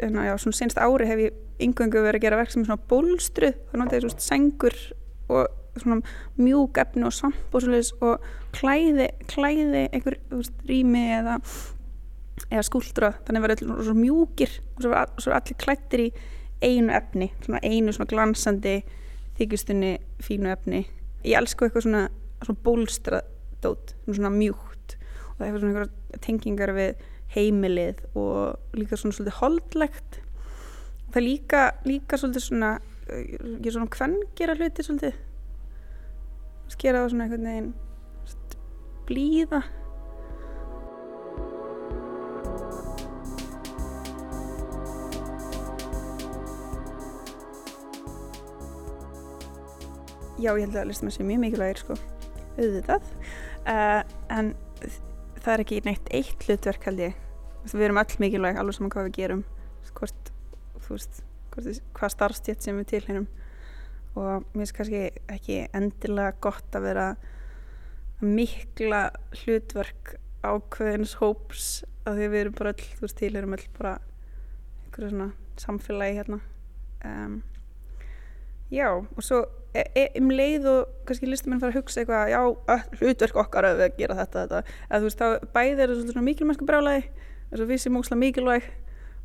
hérna, 0.00 0.26
já, 0.26 0.32
svona 0.42 0.58
senst 0.58 0.82
ári 0.82 1.06
hef 1.12 1.22
ég 1.22 1.38
yngöngu 1.68 2.02
verið 2.02 2.18
að 2.18 2.26
gera 2.26 2.40
verk 2.42 2.50
sem 2.50 2.64
er 2.64 2.70
svona 2.72 2.88
bólstruð, 2.90 3.62
þannig 3.70 3.86
að 3.86 3.94
það 3.94 4.00
er 4.00 4.08
svona 4.08 4.26
sengur 4.26 4.80
og 5.36 5.78
svona 5.84 6.00
mjúk 6.40 6.82
efni 6.82 7.06
og 7.06 7.14
samp 7.14 7.54
og 7.54 7.62
svona 7.62 7.84
og 8.10 8.26
klæði, 8.58 9.12
klæði 9.30 9.86
einhver 9.92 10.18
rými 10.66 11.06
eða 11.20 11.38
eða 12.50 12.64
skúldra, 12.66 13.12
þannig 13.26 13.42
að 13.42 13.52
það 13.60 13.70
verður 13.72 13.98
mjúkir 14.00 14.52
og 14.76 14.84
svo 14.84 14.92
er 15.32 15.36
allir 15.38 15.58
klættir 15.60 16.02
í 16.04 16.08
einu 16.64 16.92
efni, 16.96 17.30
svona 17.44 17.60
einu 17.64 17.94
svona 17.94 18.10
glansandi 18.10 18.76
þykjustunni 19.36 19.92
fínu 20.24 20.52
efni. 20.52 20.84
Ég 21.26 21.36
elsku 21.40 21.66
eitthvað 21.66 21.86
svona, 21.86 22.02
svona 22.42 22.62
bólstradót, 22.64 23.94
svona 24.08 24.32
mjúkt 24.32 24.96
og 24.96 25.40
það 25.40 25.48
er 25.48 25.58
svona 25.58 25.72
einhverja 25.72 26.22
tengingar 26.24 26.72
við 26.76 27.04
heimilið 27.36 28.04
og 28.16 28.76
líka 28.78 28.96
svona 29.00 29.16
svolítið 29.16 29.40
holdlegt. 29.40 30.20
Það 31.10 31.20
er 31.20 31.26
líka, 31.26 31.64
líka 31.88 32.20
svolítið 32.20 32.46
svona 32.46 32.76
ég 33.06 33.66
er 33.68 33.74
svona 33.74 33.90
hvern 33.92 34.16
gera 34.38 34.56
hluti 34.58 34.84
svolítið. 34.86 35.18
Skera 36.72 37.02
það 37.04 37.12
svona 37.12 37.26
einhvern 37.26 37.50
veginn 37.50 37.74
blíða 39.06 39.60
já 50.40 50.50
ég 50.52 50.64
held 50.66 50.78
að 50.80 50.88
listamenn 50.90 51.14
sé 51.14 51.26
mjög 51.26 51.42
mikilvægir 51.44 51.82
sko. 51.82 51.98
Auðvitað. 52.56 53.08
Uh, 53.66 54.02
en 54.32 54.52
það 55.40 55.52
er 55.54 55.64
ekki 55.64 55.80
neitt 55.86 56.12
eitt 56.14 56.46
hlutverk 56.46 56.88
held 56.88 57.04
ég. 57.06 57.22
Við 57.66 57.86
erum 57.88 58.02
öll 58.02 58.20
mikilvæg 58.22 58.60
alveg 58.60 58.76
saman 58.78 58.92
hvað 58.94 59.08
við 59.08 59.16
gerum. 59.20 59.42
Hvort, 59.96 60.30
veist, 60.88 61.22
hvort, 61.54 61.82
hvað 61.96 62.14
starfstjétt 62.14 62.66
sem 62.66 62.78
við 62.82 62.92
tilhengum 62.94 63.28
og 64.16 64.44
mér 64.54 64.62
finnst 64.62 64.76
kannski 64.76 65.00
ekki 65.28 65.58
endilega 65.76 66.36
gott 66.44 66.76
að 66.76 66.86
vera 66.88 67.06
mikla 68.24 69.10
hlutverk 69.42 70.14
ákveðins 70.46 71.16
hóps 71.20 71.66
að 72.06 72.20
því 72.20 72.28
við 72.32 72.40
erum 72.40 72.56
bara 72.56 72.72
öll, 72.72 72.86
þú 72.96 73.04
veist, 73.04 73.18
tilherum 73.20 73.56
öll 73.56 73.66
bara 73.76 73.92
einhverju 74.86 75.10
svona 75.12 75.28
samfélagi 75.60 76.18
hérna. 76.20 76.40
Um, 77.04 77.36
já, 78.72 78.88
og 78.94 79.22
svo 79.24 79.42
E, 79.76 79.82
e, 79.98 80.06
um 80.20 80.30
leið 80.32 80.66
og 80.70 80.92
kannski 81.08 81.28
listamenn 81.28 81.60
fara 81.60 81.74
að 81.74 81.82
hugsa 81.82 82.00
eitthvað 82.00 82.30
já, 82.32 82.40
hlutverk 83.00 83.38
okkar 83.42 83.66
að 83.68 83.82
gera 83.98 84.16
þetta, 84.22 84.46
þetta. 84.46 84.76
Eða, 84.88 85.00
veist, 85.04 85.20
þá 85.20 85.52
bæðir 85.52 85.82
er 85.84 85.94
þetta 85.98 86.14
svona 86.14 86.26
mikilmennsku 86.30 86.68
brálaði 86.68 87.02
þess 87.50 87.62
að 87.62 87.72
við 87.72 87.82
sem 87.82 87.98
ósla 88.00 88.18
mikilvæg 88.20 88.68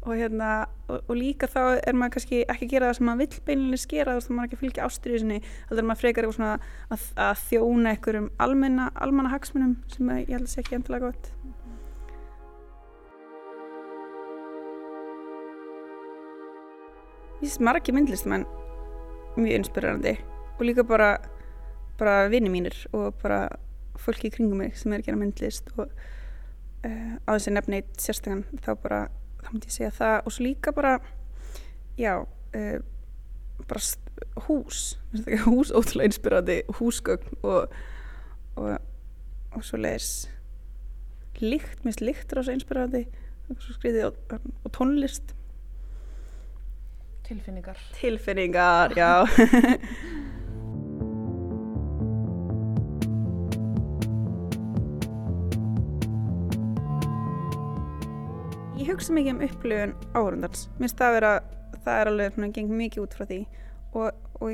og, 0.02 0.16
hérna, 0.18 0.50
og, 0.90 1.04
og 1.06 1.18
líka 1.18 1.48
þá 1.50 1.62
er 1.78 1.98
maður 1.98 2.16
kannski 2.18 2.42
ekki 2.44 2.68
að 2.68 2.74
gera 2.74 2.90
það 2.90 2.98
sem 2.98 3.08
maður 3.10 3.22
vill 3.22 3.44
beilinlega 3.48 3.84
skera 3.84 4.16
þá 4.18 4.30
er 4.32 4.38
maður 4.38 4.50
ekki 4.50 4.58
að 4.58 4.64
fylgja 4.64 4.88
ástriðusinni 4.88 5.40
þá 5.44 5.76
er 5.76 5.88
maður 5.90 6.02
frekar 6.02 6.28
eitthvað 6.28 6.40
svona 6.40 6.56
að, 6.96 7.06
að 7.28 7.44
þjóna 7.46 7.94
einhverjum 7.94 8.32
almenna, 8.48 8.90
almanna 9.06 9.34
hagsmunum 9.36 9.78
sem 9.94 10.12
ég 10.18 10.34
held 10.34 10.48
að 10.48 10.56
sé 10.56 10.66
ekki 10.66 10.80
endilega 10.80 11.12
gott 11.12 11.32
Ég 17.42 17.48
finnst 17.50 17.64
margir 17.66 17.96
myndlistamenn 17.98 18.44
mjög 19.38 19.56
inspirerandi 19.62 20.18
og 20.62 20.68
líka 20.68 20.84
bara, 20.86 21.16
bara 21.98 22.28
vini 22.30 22.50
mínir 22.54 22.76
og 22.94 23.16
bara 23.24 23.48
fólki 23.98 24.30
í 24.30 24.34
kringum 24.34 24.62
mig 24.62 24.76
sem 24.78 24.94
er 24.94 25.02
að 25.02 25.08
gera 25.10 25.18
myndlist 25.18 25.72
og 25.74 25.88
uh, 26.86 27.16
á 27.26 27.30
þessi 27.34 27.54
nefni 27.56 27.82
sérstegan 27.98 28.44
þá 28.62 28.76
bara, 28.84 29.00
þá 29.42 29.50
myndi 29.50 29.72
ég 29.72 29.76
segja 29.76 29.94
það. 29.98 30.18
Og 30.26 30.36
svo 30.36 30.46
líka 30.46 30.74
bara 30.78 30.94
já, 31.98 32.14
uh, 32.22 32.78
bara 33.66 33.82
hús. 34.46 34.84
Hús 35.48 35.74
ótrúlega 35.74 36.12
inspirandi 36.12 36.62
húsgögn 36.78 37.42
og 37.42 37.74
og, 38.60 38.78
og 39.56 39.66
svo 39.66 39.80
leiðis 39.82 40.30
líkt, 41.42 41.82
minnst 41.86 42.04
líkt 42.06 42.34
svo 43.58 43.74
skriði 43.74 44.06
og, 44.08 44.16
og 44.64 44.72
tónlist. 44.76 45.34
Tilfinningar. 47.26 47.80
Tilfinningar, 47.98 48.94
já 48.96 49.26
hugsa 59.02 59.16
mikið 59.18 59.34
um 59.34 59.40
upplöfun 59.48 59.94
áhörundans. 60.14 60.68
Mér 60.78 60.86
finnst 60.86 61.00
það 61.00 61.08
að 61.08 61.16
vera, 61.16 61.30
það 61.82 62.00
er 62.00 62.10
alveg 62.12 62.34
svona 62.36 62.50
gengið 62.54 62.82
mikið 62.82 63.02
út 63.02 63.16
frá 63.18 63.26
því 63.26 63.38
og, 63.98 64.20
og 64.38 64.52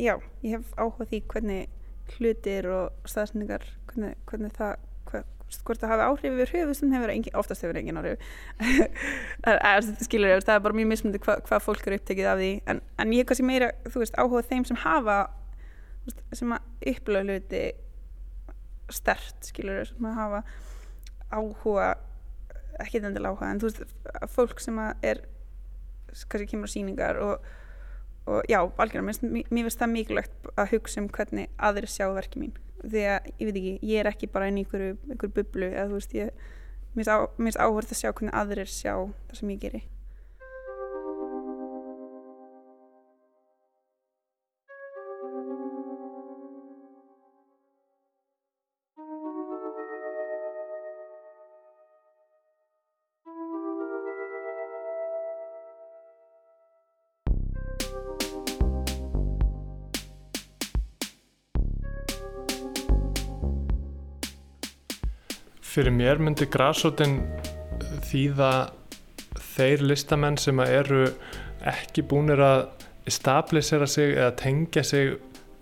já, 0.00 0.14
ég 0.40 0.54
hef 0.54 0.70
áhugað 0.80 1.10
því 1.10 1.20
hvernig 1.32 2.14
hlutir 2.16 2.68
og 2.72 3.10
staðsendingar, 3.10 3.66
hvernig, 3.90 4.14
hvernig 4.30 4.54
það, 4.56 4.86
hver, 5.10 5.26
hvort 5.68 5.82
það 5.82 5.92
hafi 5.92 6.06
áhrif 6.06 6.38
yfir 6.38 6.52
höfustum 6.54 6.94
hefur 6.96 7.12
engin, 7.12 7.36
oftast 7.36 7.66
hefur 7.66 7.80
engin 7.82 8.00
áhrif. 8.00 8.24
Skilur 10.06 10.32
ég, 10.32 10.46
það 10.46 10.54
er 10.54 10.64
bara 10.64 10.78
mjög 10.80 10.90
mismundi 10.94 11.20
hva, 11.26 11.36
hvað 11.44 11.66
fólk 11.66 11.84
eru 11.84 12.00
upptekið 12.00 12.30
af 12.32 12.40
því 12.40 12.50
en, 12.72 12.80
en 12.96 13.12
ég 13.12 13.26
hef 13.26 13.32
kannski 13.32 13.48
meira, 13.50 13.72
þú 13.90 14.06
veist, 14.06 14.16
áhugað 14.16 14.48
þeim 14.54 14.64
sem 14.70 14.80
hafa, 14.86 15.18
sem 16.32 16.56
að 16.56 16.90
upplöfa 16.94 17.28
hluti 17.28 17.62
stert, 18.94 19.36
skilur 19.50 19.82
ég, 19.82 19.92
sem 19.92 20.08
að 20.08 20.20
hafa 20.22 20.44
áhuga 21.34 21.92
ekki 22.82 23.00
endilega 23.02 23.32
áhuga 23.32 23.50
en 23.52 23.62
þú 23.62 23.70
veist 23.70 24.28
fólk 24.32 24.60
sem 24.62 24.80
er 25.02 25.22
kannski 26.16 26.50
kemur 26.52 26.70
á 26.70 26.74
síningar 26.74 27.20
og, 27.20 27.48
og 28.26 28.46
já, 28.50 28.60
algjörðan, 28.62 29.32
mér 29.32 29.48
finnst 29.50 29.82
það 29.82 29.92
mikilvægt 29.94 30.52
að 30.56 30.70
hugsa 30.74 31.02
um 31.02 31.10
hvernig 31.12 31.50
aðri 31.68 31.90
sjá 31.90 32.06
verkið 32.16 32.42
mín. 32.42 32.54
Því 32.86 33.02
að, 33.10 33.28
ég 33.40 33.48
veit 33.48 33.58
ekki, 33.60 33.74
ég 33.90 34.00
er 34.00 34.10
ekki 34.12 34.30
bara 34.32 34.48
inn 34.50 34.60
í 34.60 34.64
einhverju, 34.64 34.96
einhverju 35.10 35.34
bublu 35.40 35.68
eða 35.72 35.88
þú 35.90 35.98
veist, 35.98 36.16
ég 36.16 36.46
mér 36.96 37.10
finnst 37.36 37.60
áhverð 37.60 37.92
að 37.92 38.00
sjá 38.00 38.10
hvernig 38.12 38.36
aðrir 38.40 38.72
sjá 38.72 38.92
það 38.96 39.38
sem 39.40 39.52
ég 39.52 39.62
geri 39.66 39.82
Fyrir 65.76 65.92
mér 65.92 66.16
myndi 66.16 66.46
grásótin 66.48 67.18
þýða 68.08 68.70
þeir 69.36 69.82
listamenn 69.84 70.38
sem 70.40 70.56
eru 70.64 71.02
ekki 71.68 72.00
búinir 72.08 72.40
að 72.40 72.62
stabilisera 73.12 73.84
sig 73.84 74.14
eða 74.14 74.30
tengja 74.40 74.80
sig 74.88 75.18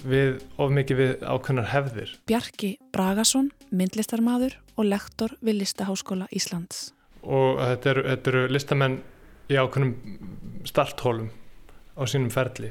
við 0.07 0.39
of 0.55 0.71
mikið 0.71 1.01
við 1.01 1.27
ákveðnar 1.27 1.67
hefðir. 1.73 2.15
Bjarki 2.31 2.71
Bragason, 2.95 3.51
myndlistarmadur 3.75 4.55
og 4.79 4.87
lektor 4.87 5.35
við 5.43 5.65
Listaháskóla 5.65 6.31
Íslands. 6.31 6.93
Og 7.27 7.59
þetta 7.59 7.95
eru, 7.97 8.09
þetta 8.13 8.35
eru 8.37 8.47
listamenn 8.55 8.99
í 9.51 9.59
ákveðnum 9.59 10.63
starthólum 10.71 11.35
á 11.99 12.03
sínum 12.07 12.31
ferli. 12.31 12.71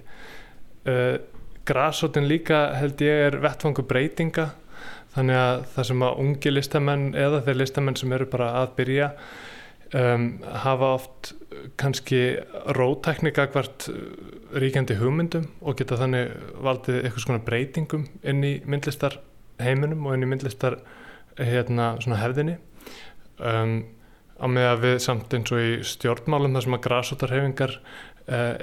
Uh, 0.88 1.20
Grasótin 1.68 2.32
líka 2.32 2.70
held 2.80 3.04
ég 3.04 3.28
er 3.28 3.42
vettfangu 3.44 3.84
breytinga 3.88 4.54
þannig 5.13 5.40
að 5.40 5.66
það 5.75 5.90
sem 5.90 6.06
að 6.06 6.22
ungi 6.24 6.54
listamenn 6.54 7.10
eða 7.18 7.42
þeir 7.46 7.60
listamenn 7.62 8.00
sem 8.00 8.13
eru 8.16 8.28
bara 8.32 8.50
að 8.62 8.72
byrja 8.80 9.10
um, 10.00 10.28
hafa 10.63 10.90
oft 10.98 11.34
kannski 11.80 12.22
rótæknika 12.78 13.46
hvert 13.54 13.88
ríkjandi 14.58 14.98
hugmyndum 15.00 15.48
og 15.62 15.78
geta 15.80 16.00
þannig 16.02 16.34
valdið 16.66 17.00
eitthvað 17.02 17.25
svona 17.28 17.46
breytingum 17.46 18.08
inn 18.24 18.44
í 18.46 18.54
myndlistar 18.66 19.20
heiminum 19.62 20.08
og 20.08 20.18
inn 20.18 20.25
í 20.25 20.32
myndlistar 20.32 20.80
hérna 21.38 21.94
svona 22.02 22.20
hefðinni. 22.22 22.58
Um, 23.38 23.84
á 24.38 24.46
með 24.50 24.70
að 24.70 24.84
við 24.84 24.98
samt 25.06 25.34
eins 25.34 25.54
og 25.54 25.62
í 25.62 25.72
stjórnmálum 25.88 26.58
þar 26.58 26.66
sem 26.66 26.78
að 26.78 26.86
grásótarhefingar 26.88 27.78
uh, 27.78 28.54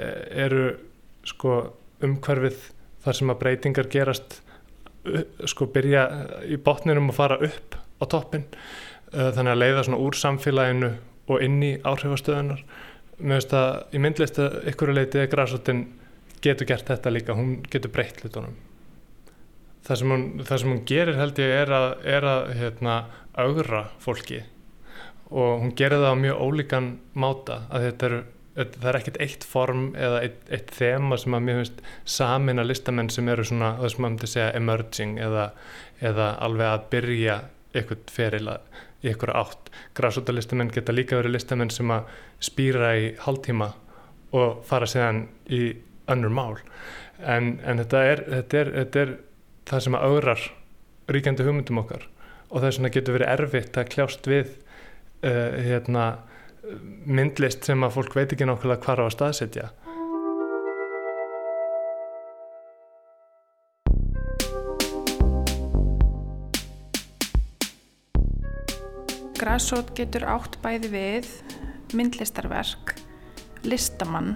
eru 0.47 0.67
sko 1.27 1.57
umhverfið 2.05 2.71
þar 3.05 3.19
sem 3.19 3.33
að 3.33 3.43
breytingar 3.43 3.91
gerast 3.93 4.41
uh, 4.41 4.50
sko 5.49 5.71
byrja 5.73 6.07
í 6.49 6.59
botninum 6.61 7.11
og 7.12 7.16
fara 7.16 7.38
upp 7.47 7.76
á 8.00 8.04
toppin 8.11 8.45
uh, 8.50 9.30
þannig 9.33 9.52
að 9.54 9.62
leiða 9.62 9.85
svona 9.87 10.02
úr 10.04 10.19
samfélaginu 10.19 10.90
og 11.30 11.45
inn 11.45 11.61
í 11.62 11.73
áhrifastöðunar 11.87 12.64
með 13.21 13.40
þess 13.40 13.57
að 13.61 13.97
í 13.97 14.02
myndlist 14.02 14.40
að 14.40 14.59
ykkur 14.73 14.92
leiti 14.97 15.21
eða 15.21 15.33
græsóttin 15.35 15.85
getur 16.45 16.69
gert 16.69 16.88
þetta 16.88 17.12
líka, 17.12 17.37
hún 17.37 17.59
getur 17.71 17.92
breytt 17.92 18.23
hlutunum. 18.23 18.57
Það 19.85 20.00
sem 20.00 20.12
hún, 20.12 20.25
það 20.47 20.62
sem 20.62 20.73
hún 20.73 20.83
gerir 20.88 21.19
held 21.19 21.40
ég 21.40 21.54
er 21.62 21.73
að, 21.75 21.88
er 22.16 22.26
að 22.28 22.50
hérna, 22.57 22.97
augra 23.37 23.83
fólki. 24.00 24.42
Og 25.30 25.62
hún 25.62 25.75
gerir 25.78 26.02
það 26.02 26.16
á 26.16 26.23
mjög 26.23 26.45
ólíkan 26.47 26.90
máta 27.12 27.62
að 27.71 27.87
þetta 27.88 28.09
eru 28.09 28.21
það 28.57 28.88
er 28.90 28.99
ekkert 28.99 29.21
eitt 29.23 29.47
form 29.47 29.90
eða 29.95 30.23
eitt, 30.26 30.40
eitt 30.50 30.73
þema 30.75 31.19
sem 31.21 31.37
að 31.37 31.45
mér 31.47 31.61
finnst 31.61 31.83
samin 32.19 32.62
að 32.62 32.71
listamenn 32.73 33.11
sem 33.12 33.28
eru 33.30 33.47
svona 33.47 33.73
það 33.78 33.92
sem 33.92 34.02
maður 34.02 34.14
myndi 34.16 34.30
segja 34.33 34.52
emerging 34.59 35.19
eða, 35.23 35.47
eða 36.11 36.30
alveg 36.47 36.73
að 36.73 36.87
byrja 36.95 37.37
eitthvað 37.71 38.11
feril 38.11 38.49
í 38.50 39.11
eitthvað 39.11 39.37
átt. 39.40 39.71
Græsótalistamenn 39.97 40.73
geta 40.75 40.92
líka 40.92 41.21
verið 41.21 41.37
listamenn 41.37 41.71
sem 41.73 41.90
að 41.95 42.11
spýra 42.42 42.95
í 42.99 43.12
hálftíma 43.23 43.71
og 44.37 44.64
fara 44.66 44.88
séðan 44.90 45.25
í 45.50 45.62
önnur 46.11 46.35
mál. 46.35 46.59
En, 47.21 47.59
en 47.64 47.80
þetta, 47.83 48.02
er, 48.12 48.25
þetta, 48.35 48.61
er, 48.61 48.73
þetta 48.80 49.04
er 49.04 49.14
það 49.71 49.85
sem 49.87 49.97
að 49.97 50.09
augrar 50.09 50.49
ríkjandi 51.11 51.47
hugmyndum 51.47 51.80
okkar 51.83 52.07
og 52.50 52.59
það 52.59 52.66
er 52.66 52.76
svona 52.76 52.92
getur 52.95 53.16
verið 53.16 53.33
erfitt 53.35 53.78
að 53.78 53.90
kljást 53.95 54.28
við 54.30 54.50
uh, 54.50 55.59
hérna 55.62 56.07
myndlist 57.07 57.66
sem 57.66 57.87
að 57.87 57.97
fólk 57.97 58.16
veit 58.18 58.35
ekki 58.35 58.47
nákvæmlega 58.49 58.85
hvað 58.85 59.03
á 59.03 59.05
að 59.07 59.14
staðsetja. 59.16 59.71
Grasót 69.40 69.94
getur 69.97 70.27
átt 70.29 70.59
bæði 70.61 70.90
við 70.92 71.29
myndlistarverk, 71.97 72.94
listamann 73.64 74.35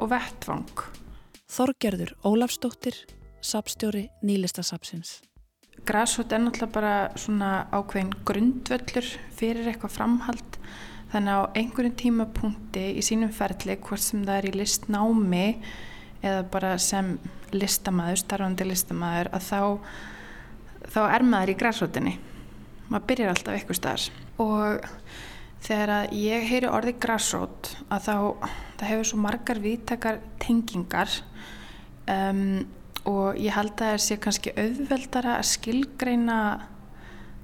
og 0.00 0.10
vettvang. 0.10 0.84
Þorgerður 1.52 2.14
Ólafsdóttir, 2.26 2.96
sapstjóri 3.44 4.06
Nýlistasapsins. 4.24 5.20
Grasót 5.86 6.32
er 6.32 6.40
náttúrulega 6.42 6.72
bara 6.72 6.94
svona 7.20 7.50
ákveðin 7.70 8.14
grundvöllur 8.26 9.10
fyrir 9.36 9.68
eitthvað 9.70 9.94
framhald 10.00 10.55
þannig 11.16 11.40
á 11.40 11.42
einhverjum 11.56 11.96
tímapunkti 12.02 12.86
í 13.00 13.04
sínum 13.04 13.32
ferli 13.34 13.78
hvort 13.80 14.04
sem 14.04 14.24
það 14.26 14.38
er 14.38 14.48
í 14.50 14.54
listnámi 14.60 15.46
eða 16.22 16.44
bara 16.52 16.76
sem 16.82 17.16
listamæður, 17.54 18.20
starfandi 18.22 18.66
listamæður 18.66 19.30
að 19.36 19.46
þá, 19.46 19.60
þá 20.92 21.00
er 21.06 21.26
maður 21.26 21.52
í 21.52 21.58
græsrótinni 21.62 22.14
maður 22.90 23.08
byrjar 23.10 23.32
alltaf 23.32 23.56
eitthvað 23.56 23.80
starf 23.80 24.42
og 24.42 24.86
þegar 25.66 25.92
að 25.96 26.16
ég 26.20 26.48
heyri 26.50 26.70
orði 26.70 26.94
græsrót 27.02 27.72
að 27.88 28.08
þá 28.08 28.16
það 28.76 28.88
hefur 28.90 29.08
svo 29.10 29.20
margar 29.22 29.60
viðtakar 29.62 30.20
tengingar 30.42 31.12
um, 32.12 32.66
og 33.06 33.38
ég 33.40 33.54
held 33.54 33.74
að 33.74 33.94
það 33.94 34.02
sé 34.04 34.18
kannski 34.22 34.54
auðveldara 34.58 35.38
að 35.38 35.48
skilgreina 35.54 36.38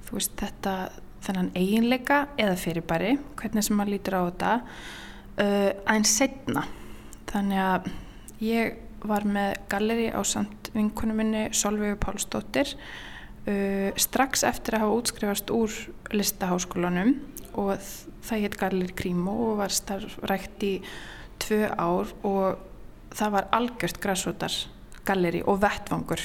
þú 0.06 0.18
veist 0.18 0.36
þetta 0.42 0.76
þennan 1.22 1.50
eiginleika 1.58 2.26
eða 2.40 2.56
fyrirbæri, 2.58 3.16
hvernig 3.38 3.66
sem 3.66 3.78
maður 3.78 3.94
lítur 3.94 4.18
á 4.18 4.22
þetta 4.26 4.54
uh, 4.62 5.70
aðeins 5.86 6.16
setna 6.18 6.64
þannig 7.32 7.62
að 7.62 7.88
ég 8.42 8.80
var 9.06 9.26
með 9.26 9.56
galleri 9.70 10.10
á 10.14 10.20
samt 10.26 10.70
vinkunum 10.74 11.18
minni 11.18 11.46
Solveig 11.56 11.98
Pálsdóttir 12.02 12.74
uh, 12.74 13.90
strax 13.98 14.44
eftir 14.46 14.76
að 14.76 14.86
hafa 14.86 14.98
útskrifast 15.00 15.54
úr 15.54 15.78
listaháskólanum 16.14 17.16
og 17.58 17.74
það 18.22 18.44
hétt 18.46 18.60
galleri 18.60 18.96
Krímo 18.96 19.34
og 19.48 19.58
var 19.62 19.74
starfrækt 19.74 20.66
í 20.66 20.74
tvö 21.42 21.66
ár 21.70 22.12
og 22.26 22.62
það 23.12 23.34
var 23.36 23.50
algjört 23.58 24.00
græsvotar 24.02 24.54
galleri 25.06 25.42
og 25.46 25.60
vettvangur 25.62 26.22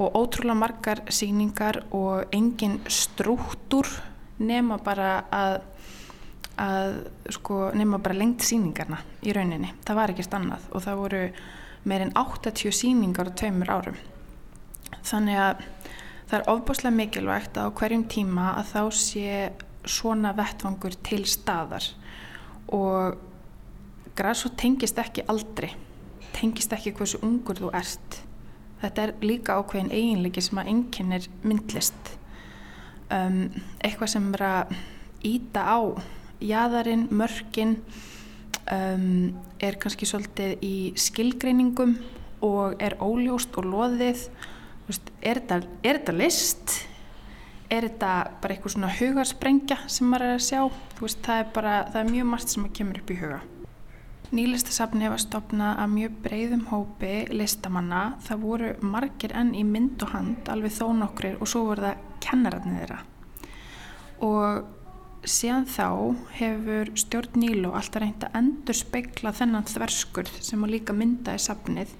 og 0.00 0.16
ótrúlega 0.16 0.58
margar 0.58 1.02
síningar 1.12 1.82
og 1.92 2.32
engin 2.32 2.78
strúttur 2.88 3.88
nema 4.42 4.78
bara 4.82 5.24
að, 5.32 5.58
að 6.56 6.94
sko, 7.36 7.58
nema 7.76 8.00
bara 8.02 8.16
lengt 8.16 8.44
síningarna 8.46 9.02
í 9.22 9.34
rauninni, 9.36 9.74
það 9.84 10.00
var 10.00 10.14
ekkert 10.14 10.38
annað 10.38 10.70
og 10.72 10.86
það 10.86 11.02
voru 11.02 11.22
meirinn 11.88 12.14
80 12.16 12.74
síningar 12.78 13.30
á 13.30 13.36
tveimur 13.36 13.70
árum. 13.72 14.00
Þannig 15.02 15.38
að 15.42 15.62
það 16.30 16.36
er 16.38 16.48
ofbáslega 16.54 16.96
mikilvægt 16.96 17.58
að 17.58 17.68
á 17.68 17.76
hverjum 17.80 18.08
tíma 18.08 18.52
að 18.56 18.72
þá 18.72 18.82
sé 19.02 19.36
svona 19.82 20.30
vettvangur 20.36 20.94
til 21.04 21.24
staðar. 21.26 21.88
Og 22.72 23.18
græs 24.16 24.44
og 24.46 24.54
tengist 24.60 25.00
ekki 25.02 25.26
aldrei 25.28 25.72
tengist 26.32 26.72
ekki 26.74 26.94
hversu 26.96 27.20
ungur 27.26 27.58
þú 27.60 27.72
ert 27.76 28.20
þetta 28.82 29.04
er 29.04 29.12
líka 29.22 29.58
ákveðin 29.60 29.92
eiginleiki 29.94 30.42
sem 30.44 30.60
að 30.60 30.72
enginnir 30.72 31.28
myndlist. 31.46 32.14
Um, 33.12 33.44
eitthvað 33.84 34.12
sem 34.14 34.28
er 34.36 34.44
að 34.48 34.74
íta 35.28 35.64
á 35.68 35.78
jæðarinn, 36.42 37.06
mörkin 37.14 37.76
um, 38.66 39.34
er 39.62 39.78
kannski 39.80 40.08
svolítið 40.08 40.64
í 40.66 40.76
skilgreiningum 40.98 41.94
og 42.42 42.80
er 42.82 42.98
óljóst 42.98 43.54
og 43.60 43.68
loðið. 43.70 44.26
Er, 45.22 45.38
þetta, 45.38 45.62
er 45.84 46.00
þetta 46.00 46.16
list? 46.16 46.80
Er 47.72 47.86
þetta 47.86 48.12
bara 48.42 48.56
eitthvað 48.56 48.74
svona 48.74 48.92
hugarsprengja 48.98 49.78
sem 49.86 50.10
maður 50.10 50.32
er 50.32 50.36
að 50.40 50.46
sjá? 50.50 50.60
Veist, 50.98 51.22
það, 51.24 51.44
er 51.44 51.50
bara, 51.54 51.80
það 51.94 52.02
er 52.02 52.14
mjög 52.16 52.30
margt 52.34 52.52
sem 52.56 52.70
kemur 52.74 53.00
upp 53.00 53.14
í 53.14 53.20
huga 53.22 53.40
Nýlistasafni 54.32 55.10
var 55.12 55.20
stopnað 55.20 55.80
að 55.82 55.90
mjög 55.92 56.12
breyðum 56.24 56.62
hópi 56.70 57.16
listamanna. 57.36 58.14
Það 58.24 58.44
voru 58.46 58.70
margir 58.80 59.34
enn 59.36 59.50
í 59.52 59.64
mynd 59.68 60.00
og 60.06 60.14
hand, 60.14 60.48
alveg 60.48 60.72
þó 60.72 60.86
nokkrir 60.96 61.36
og 61.36 61.50
svo 61.52 61.66
voru 61.66 61.84
það 61.84 62.06
kennararnir 62.24 62.78
þeirra. 62.80 63.02
Og 64.24 65.28
síðan 65.28 65.68
þá 65.68 65.86
hefur 66.38 66.94
stjórn 67.04 67.38
Nílo 67.44 67.74
alltaf 67.76 68.00
reynd 68.00 68.24
að 68.24 68.40
endur 68.40 68.80
speikla 68.80 69.34
þennan 69.36 69.68
þverskurð 69.68 70.40
sem 70.48 70.64
að 70.64 70.76
líka 70.78 70.96
mynda 70.96 71.36
í 71.36 71.44
safnið. 71.50 71.92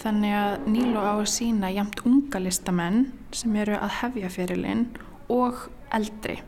Þannig 0.00 0.40
að 0.40 0.68
Nílo 0.72 1.04
á 1.04 1.12
að 1.12 1.28
sína 1.36 1.74
jæmt 1.76 2.04
unga 2.08 2.40
listamenn 2.40 3.10
sem 3.36 3.52
eru 3.60 3.76
að 3.76 3.98
hefja 4.00 4.32
fyrirlinn 4.32 4.88
og 5.28 5.66
eldri 5.92 6.40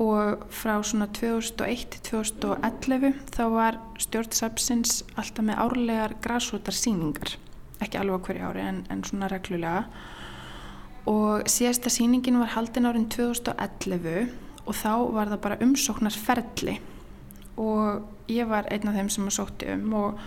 og 0.00 0.46
frá 0.54 0.78
svona 0.86 1.10
2001 1.12 1.86
til 1.92 2.02
2011 2.08 3.12
þá 3.34 3.44
var 3.52 3.78
stjórnsapsins 4.00 5.02
alltaf 5.20 5.44
með 5.44 5.62
árlegar 5.66 6.16
græsvotarsýningar 6.24 7.36
ekki 7.84 8.00
alveg 8.00 8.26
hverju 8.28 8.48
ári 8.50 8.64
en, 8.64 8.82
en 8.92 9.02
svona 9.06 9.28
reglulega. 9.30 9.84
Og 11.10 11.48
síðasta 11.50 11.90
sýningin 11.92 12.38
var 12.40 12.52
haldin 12.54 12.88
árin 12.88 13.08
2011 13.12 14.28
og 14.66 14.76
þá 14.76 14.92
var 15.14 15.32
það 15.32 15.42
bara 15.46 15.60
umsóknarferðli 15.64 16.76
og 17.60 18.30
ég 18.30 18.48
var 18.48 18.68
einn 18.70 18.88
af 18.88 18.96
þeim 18.96 19.08
sem 19.12 19.26
að 19.26 19.36
sótti 19.38 19.72
um 19.74 19.96
og 19.96 20.20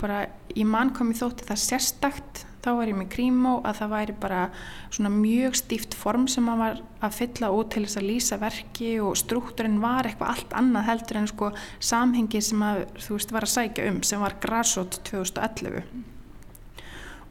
bara 0.00 0.24
í 0.56 0.64
mann 0.66 0.92
kom 0.96 1.12
ég 1.12 1.20
þótti 1.20 1.46
það 1.48 1.62
sérstakt 1.62 2.42
þá 2.64 2.70
var 2.78 2.90
ég 2.90 2.98
með 2.98 3.10
Krímó 3.12 3.54
að 3.60 3.78
það 3.82 3.92
væri 3.94 4.16
bara 4.24 4.40
svona 4.88 5.12
mjög 5.12 5.58
stíft 5.60 5.98
form 5.98 6.24
sem 6.32 6.46
maður 6.48 6.62
var 6.64 6.80
að 7.04 7.18
fylla 7.18 7.52
út 7.52 7.70
til 7.74 7.84
þess 7.84 8.00
að 8.00 8.08
lýsa 8.08 8.40
verki 8.40 8.90
og 9.04 9.20
struktúrin 9.20 9.78
var 9.84 10.08
eitthvað 10.08 10.32
allt 10.34 10.56
annað 10.62 10.88
heldur 10.88 11.20
en 11.20 11.30
sko 11.30 11.52
samhengi 11.92 12.42
sem 12.44 12.64
að 12.64 12.82
þú 12.96 13.18
veist 13.18 13.36
var 13.36 13.48
að 13.48 13.54
sækja 13.58 13.86
um 13.92 14.02
sem 14.06 14.24
var 14.24 14.40
Grasot 14.42 15.00
2011 15.10 16.12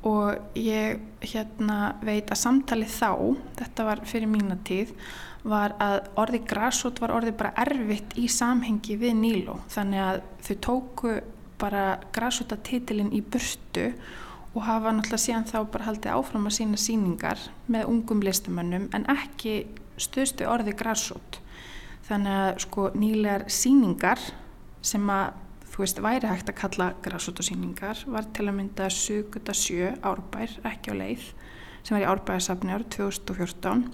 og 0.04 0.58
ég 0.60 1.00
hérna 1.24 1.94
veit 2.04 2.28
að 2.28 2.42
samtalið 2.42 2.92
þá, 2.92 3.12
þetta 3.60 3.86
var 3.88 4.02
fyrir 4.08 4.32
mína 4.32 4.58
tíð, 4.68 4.92
var 5.48 5.76
að 5.84 6.10
orði 6.20 6.42
Grasot 6.48 7.00
var 7.04 7.14
orði 7.16 7.34
bara 7.40 7.54
erfitt 7.64 8.18
í 8.20 8.28
samhengi 8.32 8.98
við 9.00 9.16
Níló. 9.20 9.58
Þannig 9.72 10.04
að 10.04 10.20
þau 10.48 10.56
tóku 10.68 11.16
bara 11.60 11.86
Grasota 12.16 12.58
titilinn 12.60 13.14
í 13.16 13.22
burtu 13.24 13.90
og 13.92 14.23
hafa 14.62 14.92
náttúrulega 14.94 15.24
síðan 15.26 15.48
þá 15.50 15.58
bara 15.74 15.88
haldið 15.88 16.14
áfram 16.14 16.46
að 16.46 16.58
sína 16.60 16.78
síningar 16.78 17.40
með 17.74 17.88
ungum 17.90 18.22
listamönnum 18.22 18.90
en 18.94 19.08
ekki 19.10 19.56
stöðstu 19.98 20.46
orði 20.50 20.76
Grasot 20.78 21.40
þannig 22.08 22.38
að 22.44 22.60
sko 22.66 22.90
nýlegar 22.98 23.48
síningar 23.50 24.22
sem 24.84 25.10
að 25.10 25.40
þú 25.74 25.82
veist, 25.82 26.02
væri 26.06 26.30
hægt 26.30 26.52
að 26.52 26.60
kalla 26.60 26.88
græsótasýningar 27.02 28.04
var 28.14 28.28
til 28.36 28.46
að 28.46 28.58
mynda 28.60 28.90
Suguta 28.94 29.56
7 29.58 29.96
árbær, 30.06 30.52
ekki 30.70 30.94
á 30.94 30.96
leið 31.00 31.24
sem 31.82 31.96
var 31.96 32.04
í 32.04 32.10
árbæðarsafni 32.12 32.76
árið 32.76 32.92
2014 33.00 33.88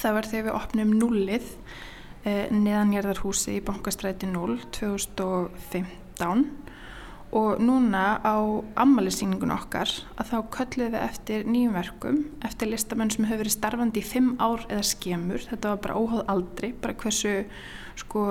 það 0.00 0.16
var 0.16 0.28
þegar 0.30 0.46
við 0.46 0.56
opnum 0.56 0.94
nullið 1.02 1.50
eh, 2.24 2.46
neðanjörðarhúsi 2.54 3.58
í 3.58 3.64
bankastræti 3.66 4.30
0 4.32 4.56
2015 4.78 6.63
og 7.34 7.58
núna 7.58 8.20
á 8.22 8.36
ammaliðsýningun 8.78 9.52
okkar 9.56 9.90
að 10.14 10.30
þá 10.30 10.36
kölluðum 10.54 10.94
við 10.94 11.02
eftir 11.02 11.46
nýjum 11.50 11.74
verkum 11.74 12.20
eftir 12.46 12.70
listamenn 12.70 13.10
sem 13.10 13.26
hefur 13.26 13.42
verið 13.42 13.56
starfandi 13.56 14.02
í 14.02 14.06
5 14.06 14.28
ár 14.38 14.66
eða 14.68 14.84
skemur, 14.86 15.46
þetta 15.50 15.72
var 15.72 15.80
bara 15.82 15.98
óháð 15.98 16.24
aldri, 16.30 16.70
bara 16.78 16.94
hversu 17.02 17.32
sko 17.98 18.26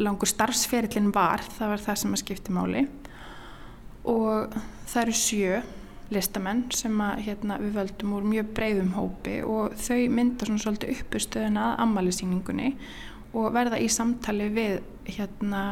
langur 0.00 0.28
starfsferillin 0.28 1.10
var, 1.16 1.44
það 1.56 1.74
var 1.74 1.84
það 1.86 2.00
sem 2.02 2.16
að 2.16 2.22
skipti 2.22 2.56
máli 2.56 2.86
og 4.08 4.56
það 4.88 5.02
eru 5.02 5.16
sjö 5.16 5.60
listamenn 6.10 6.64
sem 6.74 7.00
að, 7.04 7.22
hérna, 7.28 7.56
við 7.62 7.76
völdum 7.78 8.16
úr 8.18 8.26
mjög 8.26 8.50
breyðum 8.56 8.94
hópi 8.96 9.36
og 9.46 9.76
þau 9.78 10.00
mynda 10.12 10.48
svona 10.48 10.64
svolítið 10.64 10.96
uppustöðuna 10.96 11.68
að 11.70 11.84
ammaliðsýningunni 11.86 12.72
og 13.38 13.52
verða 13.54 13.78
í 13.78 13.86
samtali 13.92 14.50
við 14.50 14.80
hérna, 15.06 15.62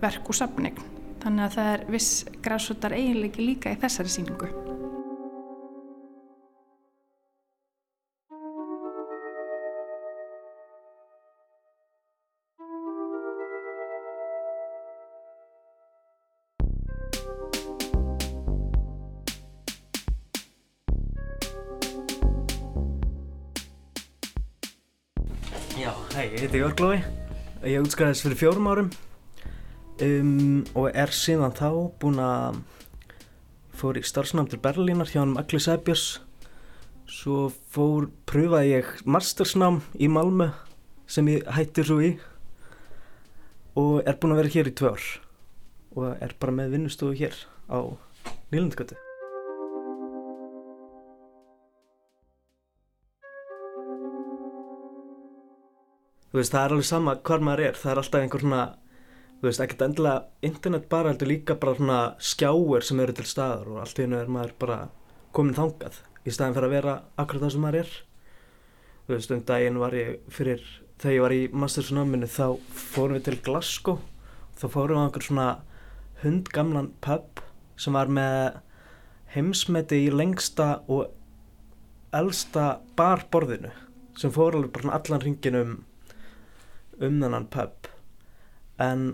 verk 0.00 0.30
og 0.32 0.38
safning. 0.38 0.80
Þannig 1.22 1.44
að 1.44 1.52
það 1.54 1.68
er 1.72 1.82
viss 1.94 2.24
græsvotar 2.42 2.94
eiginleiki 2.96 3.44
líka 3.46 3.70
í 3.70 3.76
þessari 3.78 4.10
síningu. 4.10 4.48
Já, 25.78 25.94
hei, 26.16 26.26
ég 26.34 26.42
heiti 26.42 26.58
Jörglói, 26.58 26.98
ég 27.62 27.86
útskæðist 27.86 28.26
fyrir 28.26 28.42
fjórum 28.42 28.70
árum 28.74 28.92
um, 30.00 30.64
og 30.78 30.90
er 30.94 31.12
síðan 31.12 31.54
þá 31.56 31.68
búinn 32.00 32.20
að 32.22 32.62
fór 33.76 33.98
í 33.98 34.04
starfsnám 34.06 34.48
til 34.50 34.60
Berlínar 34.62 35.10
hjá 35.10 35.22
hann 35.22 35.36
Agli 35.40 35.60
Sæbjörns. 35.60 36.20
Svo 37.12 37.50
fór, 37.74 38.08
pröfaði 38.28 38.76
ég 38.78 38.90
mastersnám 39.04 39.82
í 40.00 40.08
Malmö 40.08 40.52
sem 41.10 41.28
ég 41.28 41.44
hættir 41.52 41.88
svo 41.88 42.00
í 42.00 42.12
og 43.76 44.02
er 44.06 44.16
búinn 44.20 44.36
að 44.36 44.42
vera 44.42 44.54
hér 44.56 44.72
í 44.72 44.74
tvö 44.76 44.92
ár. 44.94 45.06
Og 45.92 46.24
er 46.24 46.36
bara 46.40 46.56
með 46.56 46.76
vinnustofu 46.76 47.16
hér 47.18 47.36
á 47.68 47.78
Nýlandgötu. 48.52 48.96
Þú 56.32 56.38
veist, 56.40 56.54
það 56.54 56.62
er 56.62 56.72
alveg 56.72 56.86
sama 56.88 57.12
hvar 57.28 57.42
maður 57.44 57.66
er, 57.66 57.74
það 57.76 57.90
er 57.92 57.98
alltaf 58.00 58.22
einhver 58.22 58.40
svona, 58.40 58.60
þú 59.42 59.48
veist, 59.48 59.60
ekkert 59.64 59.80
endilega 59.88 60.46
internet 60.46 60.84
bara, 60.86 61.10
heldur 61.10 61.26
líka 61.26 61.56
bara 61.58 61.74
svona 61.74 61.98
skjáir 62.22 62.84
sem 62.86 63.00
eru 63.02 63.14
til 63.18 63.26
staðar 63.26 63.72
og 63.72 63.80
allt 63.82 63.98
í 63.98 64.04
hennu 64.04 64.20
er 64.22 64.28
maður 64.30 64.52
bara 64.62 64.76
komin 65.34 65.56
þangað 65.56 65.96
í 66.22 66.30
staðin 66.30 66.54
fyrir 66.54 66.68
að 66.68 66.74
vera 66.76 66.94
akkurat 67.18 67.42
það 67.42 67.54
sem 67.56 67.64
maður 67.66 67.78
er. 67.80 67.96
Þú 69.02 69.14
veist, 69.16 69.34
um 69.34 69.42
daginn 69.48 69.80
var 69.82 69.96
ég 69.98 70.30
fyrir, 70.30 70.62
þegar 71.02 71.16
ég 71.16 71.24
var 71.24 71.34
í 71.34 71.40
mastersnáminu 71.64 72.28
þá 72.30 72.46
fórum 72.70 73.18
við 73.18 73.24
til 73.26 73.40
Glasgow, 73.48 73.98
þá 74.62 74.66
fórum 74.70 74.94
við 74.94 75.02
á 75.02 75.04
einhver 75.08 75.26
svona 75.26 75.48
hundgamlan 76.22 76.92
pub 77.02 77.42
sem 77.82 77.98
var 77.98 78.14
með 78.14 78.60
heimsmeti 79.34 80.04
í 80.06 80.14
lengsta 80.14 80.84
og 80.86 81.10
elsta 82.14 82.76
barborðinu 82.94 83.72
sem 84.20 84.30
fór 84.30 84.54
alveg 84.54 84.70
bara 84.76 85.00
allan 85.00 85.24
ringin 85.24 85.58
um 85.58 85.72
um 87.02 87.18
þennan 87.18 87.48
pub 87.50 87.88
en 88.86 89.06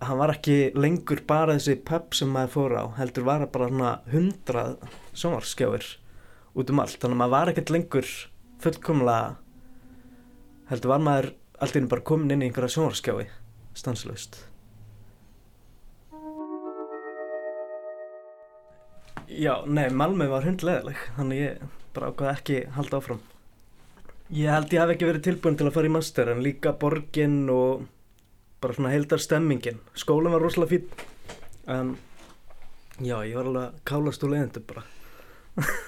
hann 0.00 0.20
var 0.20 0.32
ekki 0.34 0.56
lengur 0.78 1.22
bara 1.28 1.56
þessi 1.56 1.78
pub 1.88 2.14
sem 2.16 2.30
maður 2.32 2.54
fór 2.54 2.76
á 2.78 2.84
heldur 2.98 3.26
var 3.26 3.44
það 3.44 3.54
bara 3.56 3.92
hundrað 4.12 4.76
sjónvarskjáir 5.12 5.86
út 6.58 6.72
um 6.72 6.82
allt. 6.82 6.98
Þannig 6.98 7.16
að 7.16 7.22
maður 7.22 7.34
var 7.36 7.52
ekkert 7.52 7.72
lengur 7.74 8.12
fullkomlega 8.62 9.36
heldur 10.68 10.92
var 10.92 11.02
maður 11.02 11.32
allt 11.58 11.74
í 11.74 11.80
henni 11.80 11.90
bara 11.90 12.06
komin 12.12 12.34
inn 12.34 12.44
í 12.44 12.48
einhverja 12.48 12.76
sjónvarskjái 12.76 13.26
stanslaust. 13.78 14.38
Já, 19.28 19.60
nei, 19.68 19.90
Malmö 19.92 20.26
var 20.30 20.46
hundleðileg 20.46 21.02
þannig 21.18 21.42
ég 21.42 21.66
bara 21.94 22.08
ákvaði 22.12 22.32
ekki 22.32 22.62
halda 22.78 23.00
áfram. 23.00 23.20
Ég 24.32 24.50
held 24.52 24.72
ég 24.72 24.82
hef 24.82 24.94
ekki 24.94 25.08
verið 25.08 25.26
tilbúin 25.26 25.58
til 25.58 25.68
að 25.68 25.74
fara 25.76 25.88
í 25.88 25.92
master 25.92 26.30
en 26.32 26.42
líka 26.44 26.72
borgin 26.80 27.42
og 27.52 27.84
bara 28.60 28.74
svona 28.74 28.92
heildar 28.94 29.22
stemmingin. 29.22 29.80
Skólan 29.94 30.34
var 30.34 30.42
rosalega 30.42 30.70
fín 30.74 30.84
en 31.68 31.96
já, 32.98 33.18
ég 33.22 33.36
var 33.36 33.50
alveg 33.50 33.62
að 33.68 33.80
kálast 33.86 34.24
úr 34.24 34.34
leiðindu 34.34 34.64
bara. 34.66 34.86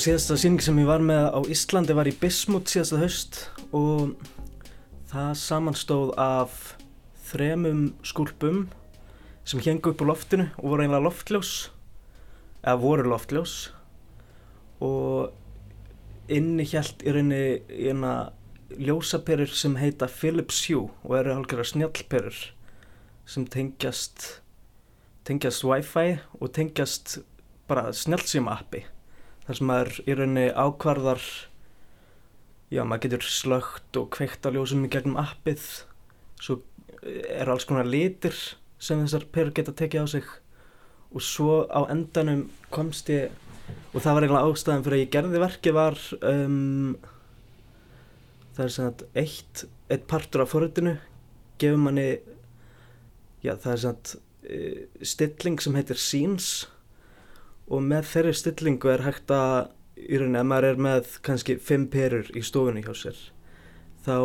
síðasta 0.00 0.36
síning 0.40 0.62
sem 0.64 0.78
ég 0.80 0.88
var 0.88 1.02
með 1.04 1.26
á 1.28 1.40
Íslandi 1.52 1.92
var 1.92 2.08
í 2.08 2.14
Bismut 2.16 2.70
síðasta 2.72 2.98
haust 3.02 3.38
og 3.76 4.14
það 5.10 5.32
samanstóð 5.36 6.12
af 6.20 6.54
þremum 7.28 7.82
skúlpum 8.06 8.62
sem 9.44 9.60
hengu 9.64 9.92
upp 9.92 10.00
á 10.00 10.08
loftinu 10.08 10.46
og 10.56 10.72
voru 10.72 10.86
einlega 10.86 11.04
loftljós 11.04 11.50
eða 12.62 12.76
voru 12.80 13.04
loftljós. 13.10 13.56
Og 14.80 15.34
inni 16.32 16.64
hjælt 16.70 17.04
í 17.04 17.12
rauninni 17.12 17.98
ljósaperur 18.80 19.52
sem 19.52 19.76
heita 19.82 20.08
Philips 20.08 20.62
Hue 20.70 20.86
og 21.02 21.18
eru 21.18 21.34
hálfgerðar 21.36 21.72
snjallperur 21.74 22.38
sem 23.28 23.44
tengjast 23.52 24.30
tengjast 25.28 25.66
Wi-Fi 25.66 26.22
og 26.38 26.54
tengjast 26.56 27.18
bara 27.68 27.92
snjallsíma 27.92 28.56
appi 28.62 28.86
þar 29.50 29.58
sem 29.58 29.66
maður 29.66 29.96
í 30.06 30.14
rauninni 30.14 30.48
ákvarðar 30.54 31.22
já, 32.70 32.84
maður 32.86 33.02
getur 33.08 33.24
slögt 33.26 33.96
og 33.98 34.06
kveikt 34.14 34.46
á 34.46 34.54
ljósum 34.54 34.84
í 34.86 34.90
gegnum 34.92 35.18
appið 35.18 35.64
svo 36.38 36.60
er 37.02 37.50
alls 37.50 37.66
konar 37.66 37.88
litir 37.88 38.36
sem 38.78 39.02
þessar 39.02 39.26
perur 39.34 39.50
geta 39.56 39.74
tekið 39.74 40.06
á 40.06 40.12
sig. 40.14 40.28
Og 41.10 41.24
svo 41.26 41.64
á 41.66 41.82
endanum 41.90 42.46
komst 42.70 43.10
ég 43.10 43.34
og 43.90 43.98
það 44.04 44.14
var 44.14 44.26
eiginlega 44.28 44.54
ástæðan 44.54 44.86
fyrir 44.86 44.98
að 45.00 45.02
ég 45.02 45.12
gerði 45.16 45.42
verki 45.42 45.74
var 45.74 45.98
um, 46.30 46.94
það 48.54 48.64
er 48.64 48.74
sem 48.76 48.90
að 48.92 49.04
eitt, 49.18 49.64
eitt 49.90 50.06
partur 50.10 50.44
af 50.44 50.54
forritinu 50.54 50.94
gefur 51.58 51.82
manni 51.82 52.08
já, 53.42 53.56
það 53.56 53.72
er 53.72 53.82
sem 53.82 53.96
að 53.96 54.14
uh, 54.14 54.80
stilling 55.02 55.58
sem 55.66 55.78
heitir 55.78 55.98
scenes 55.98 56.52
og 57.70 57.84
með 57.86 58.08
þeirri 58.12 58.36
stillingu 58.36 58.90
er 58.90 59.04
hægt 59.06 59.30
að 59.30 59.70
í 60.00 60.16
rauninni, 60.18 60.40
ef 60.40 60.48
maður 60.48 60.70
er 60.70 60.80
með 60.80 61.12
kannski 61.26 61.58
fimm 61.62 61.86
perur 61.92 62.30
í 62.34 62.42
stofunni 62.42 62.82
hjá 62.84 62.94
sér 62.96 63.20
þá 64.04 64.16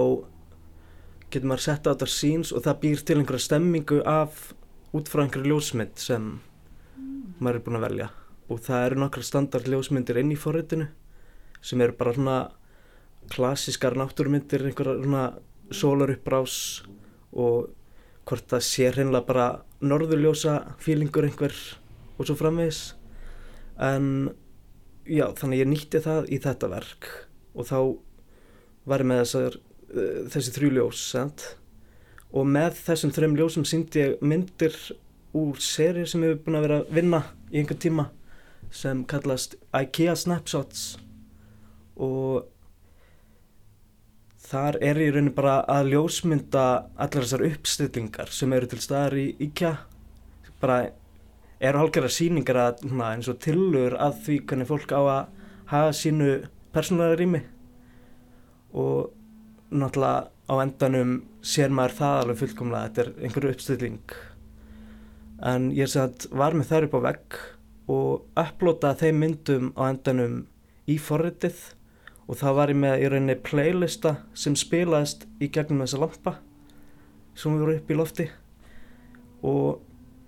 getur 1.32 1.50
maður 1.50 1.66
sett 1.66 1.88
á 1.88 1.92
þetta 1.92 2.08
síns 2.10 2.52
og 2.56 2.64
það 2.66 2.82
býr 2.84 3.02
til 3.04 3.18
einhverja 3.20 3.46
stemmingu 3.46 4.02
af 4.08 4.54
út 4.96 5.10
frá 5.12 5.26
einhverju 5.26 5.52
ljósmynd 5.52 6.00
sem 6.00 6.28
maður 7.40 7.60
er 7.60 7.66
búin 7.66 7.80
að 7.80 7.88
velja. 7.90 8.12
Og 8.48 8.62
það 8.64 8.86
eru 8.88 9.02
nokkra 9.02 9.26
standard 9.26 9.68
ljósmyndir 9.68 10.22
inn 10.22 10.32
í 10.32 10.40
forritinu 10.40 10.88
sem 11.66 11.82
eru 11.82 11.96
bara 11.98 12.14
svona 12.16 12.38
klassískar 13.34 13.98
náttúrumyndir 13.98 14.68
einhverja 14.70 15.02
svona 15.02 15.26
sólaruppbrás 15.74 16.58
og 17.34 17.72
hvort 18.26 18.48
það 18.54 18.68
sé 18.70 18.92
hreinlega 18.94 19.28
bara 19.28 19.48
norðurljósa 19.82 20.60
fílingur 20.82 21.26
einhver 21.28 21.56
og 22.16 22.30
svo 22.30 22.38
framvegis 22.38 22.94
en 23.82 24.10
já 25.06 25.28
þannig 25.38 25.62
ég 25.62 25.70
nýtti 25.70 26.02
það 26.04 26.32
í 26.32 26.42
þetta 26.44 26.72
verk 26.72 27.12
og 27.56 27.70
þá 27.70 27.80
var 28.86 29.02
ég 29.02 29.10
með 29.10 29.22
þessar, 29.24 29.60
uh, 29.96 30.20
þessi 30.34 30.56
þrjú 30.56 30.74
ljós 30.76 31.06
sent? 31.12 31.48
og 32.36 32.48
með 32.52 32.80
þessum 32.84 33.14
þrejum 33.16 33.38
ljósum 33.40 33.66
síndi 33.68 34.02
ég 34.02 34.24
myndir 34.24 34.76
úr 35.36 35.60
seri 35.64 36.04
sem 36.08 36.24
ég 36.26 36.36
hef 36.36 36.44
búin 36.44 36.58
að 36.60 36.66
vera 36.68 36.80
að 36.82 36.92
vinna 36.98 37.22
í 37.52 37.62
einhver 37.62 37.80
tíma 37.80 38.10
sem 38.76 39.06
kallast 39.08 39.56
IKEA 39.72 40.16
Snapshots 40.20 40.84
og 41.96 42.50
þar 44.46 44.80
er 44.84 45.00
ég 45.00 45.16
raunin 45.16 45.36
bara 45.36 45.62
að 45.72 45.94
ljósmynda 45.94 46.66
allar 46.96 47.24
þessar 47.24 47.46
uppstillingar 47.48 48.32
sem 48.36 48.54
eru 48.58 48.70
til 48.72 48.82
staðar 48.84 49.16
í 49.22 49.28
IKEA 49.48 49.76
bara 50.60 50.80
eru 51.60 51.82
hálfgerðar 51.82 52.14
síningar 52.14 52.60
að, 52.60 52.86
hana, 52.90 53.14
eins 53.16 53.30
og 53.32 53.40
tillur 53.44 53.96
að 54.02 54.22
því 54.26 54.40
hvernig 54.50 54.70
fólk 54.70 54.92
á 54.92 55.02
að 55.02 55.22
hafa 55.72 55.94
sínu 55.96 56.30
persónulega 56.76 57.20
rými. 57.20 57.42
Og 58.76 59.12
náttúrulega 59.72 60.28
á 60.52 60.54
endanum 60.62 61.16
sér 61.46 61.74
maður 61.74 61.98
það 62.00 62.22
alveg 62.22 62.42
fullkomlega 62.42 62.90
þetta 62.90 63.04
er 63.06 63.12
einhverju 63.26 63.54
uppstilling. 63.56 64.18
En 65.46 65.72
ég 65.76 65.90
sagt, 65.92 66.28
var 66.32 66.56
með 66.56 66.72
þær 66.72 66.88
upp 66.88 67.00
á 67.00 67.06
vegg 67.10 67.40
og 67.92 68.40
upplótaði 68.40 69.06
þeim 69.06 69.24
myndum 69.24 69.72
á 69.80 69.82
endanum 69.90 70.38
í 70.90 71.00
forritið. 71.02 71.58
Og 72.26 72.40
það 72.40 72.56
var 72.58 72.72
ég 72.72 72.80
með 72.82 73.02
í 73.04 73.10
rauninni 73.12 73.36
playlista 73.46 74.16
sem 74.34 74.56
spilaðist 74.58 75.28
í 75.38 75.50
gegnum 75.54 75.84
þessa 75.84 76.00
lampa 76.02 76.40
sem 77.38 77.54
við 77.54 77.62
vorum 77.62 77.82
upp 77.82 77.92
í 77.92 77.98
lofti. 78.00 78.26
Og 79.46 79.84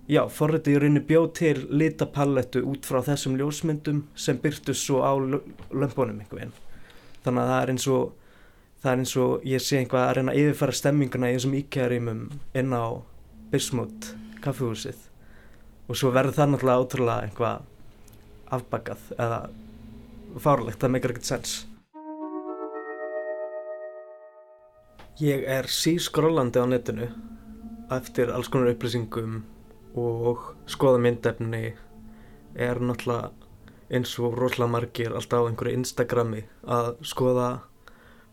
já, 0.07 0.21
forritið 0.31 0.75
í 0.75 0.79
rauninni 0.81 1.03
bjóð 1.07 1.27
til 1.39 1.57
litapallettu 1.67 2.63
út 2.67 2.87
frá 2.87 3.01
þessum 3.05 3.35
ljósmyndum 3.39 4.05
sem 4.15 4.39
byrtu 4.39 4.75
svo 4.75 5.03
á 5.03 5.11
lömpunum 5.19 6.21
einhver 6.21 6.39
veginn. 6.39 6.55
Þannig 7.25 7.43
að 7.43 7.51
það 7.51 7.61
er 7.61 7.73
eins 7.73 7.87
og 7.91 8.13
það 8.83 8.91
er 8.91 9.01
eins 9.03 9.15
og 9.19 9.47
ég 9.51 9.63
sé 9.63 9.81
einhvað 9.81 10.05
að 10.05 10.13
reyna 10.17 10.33
að 10.33 10.41
yfirfæra 10.43 10.77
stemminguna 10.79 11.31
í 11.31 11.37
þessum 11.37 11.57
íkjæðarímum 11.59 12.21
inn 12.61 12.75
á 12.77 12.85
Bismut 13.51 14.11
kaffehúsið 14.43 15.03
og 15.87 15.99
svo 15.99 16.11
verður 16.15 16.37
það 16.37 16.53
náttúrulega 16.53 16.83
ótrúlega 16.83 17.27
einhvað 17.27 17.65
afbakað 18.57 19.09
eða 19.17 19.39
fárlegt, 20.43 20.79
það 20.79 20.93
meikar 20.93 21.13
ekkert 21.13 21.27
sens. 21.27 21.57
Ég 25.17 25.43
er 25.49 25.67
sískrollandi 25.71 26.61
á 26.61 26.65
netinu 26.69 27.07
eftir 27.95 28.29
alls 28.29 28.51
konar 28.53 28.75
upplýsingum 28.75 29.39
og 29.97 30.45
skoða 30.69 31.01
myndefni 31.03 31.63
er 32.57 32.79
náttúrulega 32.81 33.31
eins 33.93 34.13
og 34.19 34.35
rosalega 34.35 34.71
margir 34.71 35.15
alltaf 35.15 35.45
á 35.45 35.47
einhverju 35.47 35.79
Instagrami 35.79 36.43
að 36.67 36.89
skoða 37.07 37.49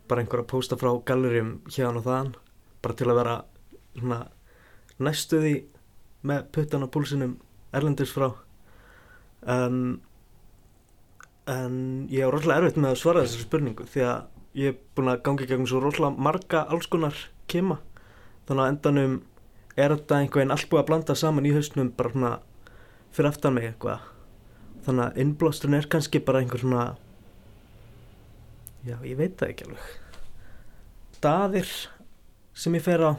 bara 0.09 0.23
einhverja 0.23 0.49
pósta 0.51 0.77
frá 0.79 0.91
gallerjum 1.07 1.59
hérna 1.69 2.01
og 2.01 2.07
þaðan 2.07 2.33
bara 2.83 2.97
til 2.99 3.09
að 3.09 3.19
vera 3.21 3.35
svona 3.95 4.19
næstuði 5.05 5.55
með 6.25 6.49
puttan 6.55 6.85
á 6.85 6.87
púlsinum 6.91 7.37
erlendis 7.75 8.13
frá. 8.13 8.29
En, 9.45 9.99
en 11.49 11.75
ég 12.11 12.25
á 12.25 12.33
rosalega 12.33 12.63
erfitt 12.63 12.79
með 12.81 12.95
að 12.95 13.01
svara 13.01 13.25
þessari 13.25 13.47
spurningu 13.47 13.87
því 13.91 14.05
að 14.09 14.59
ég 14.59 14.73
er 14.73 14.79
búin 14.97 15.11
að 15.11 15.23
gangi 15.27 15.47
gegn 15.49 15.67
svo 15.69 15.81
rosalega 15.83 16.25
marga 16.27 16.65
alls 16.71 16.87
konar 16.91 17.17
kema 17.51 17.79
þannig 18.47 18.63
að 18.63 18.71
endanum 18.71 19.15
er 19.75 19.91
þetta 19.91 20.19
einhvern 20.21 20.41
veginn 20.41 20.55
allt 20.55 20.69
búið 20.71 20.81
að 20.81 20.89
blanda 20.89 21.15
saman 21.19 21.47
í 21.47 21.53
hausnum 21.55 21.91
bara 21.97 22.13
svona 22.13 22.31
fyrir 23.15 23.29
aftan 23.31 23.55
mig 23.55 23.67
eitthvað? 23.69 24.05
Þannig 24.85 25.05
að 25.05 25.21
innblásturinn 25.23 25.79
er 25.79 25.89
kannski 25.91 26.21
bara 26.23 26.41
einhver 26.43 26.61
svona 26.61 26.85
já, 28.85 28.97
ég 29.01 29.17
veit 29.19 29.37
það 29.39 29.51
ekki 29.51 29.67
alveg. 29.69 29.87
Daðir 31.23 31.71
sem 32.55 32.77
ég 32.77 32.85
fer 32.85 33.03
á 33.03 33.11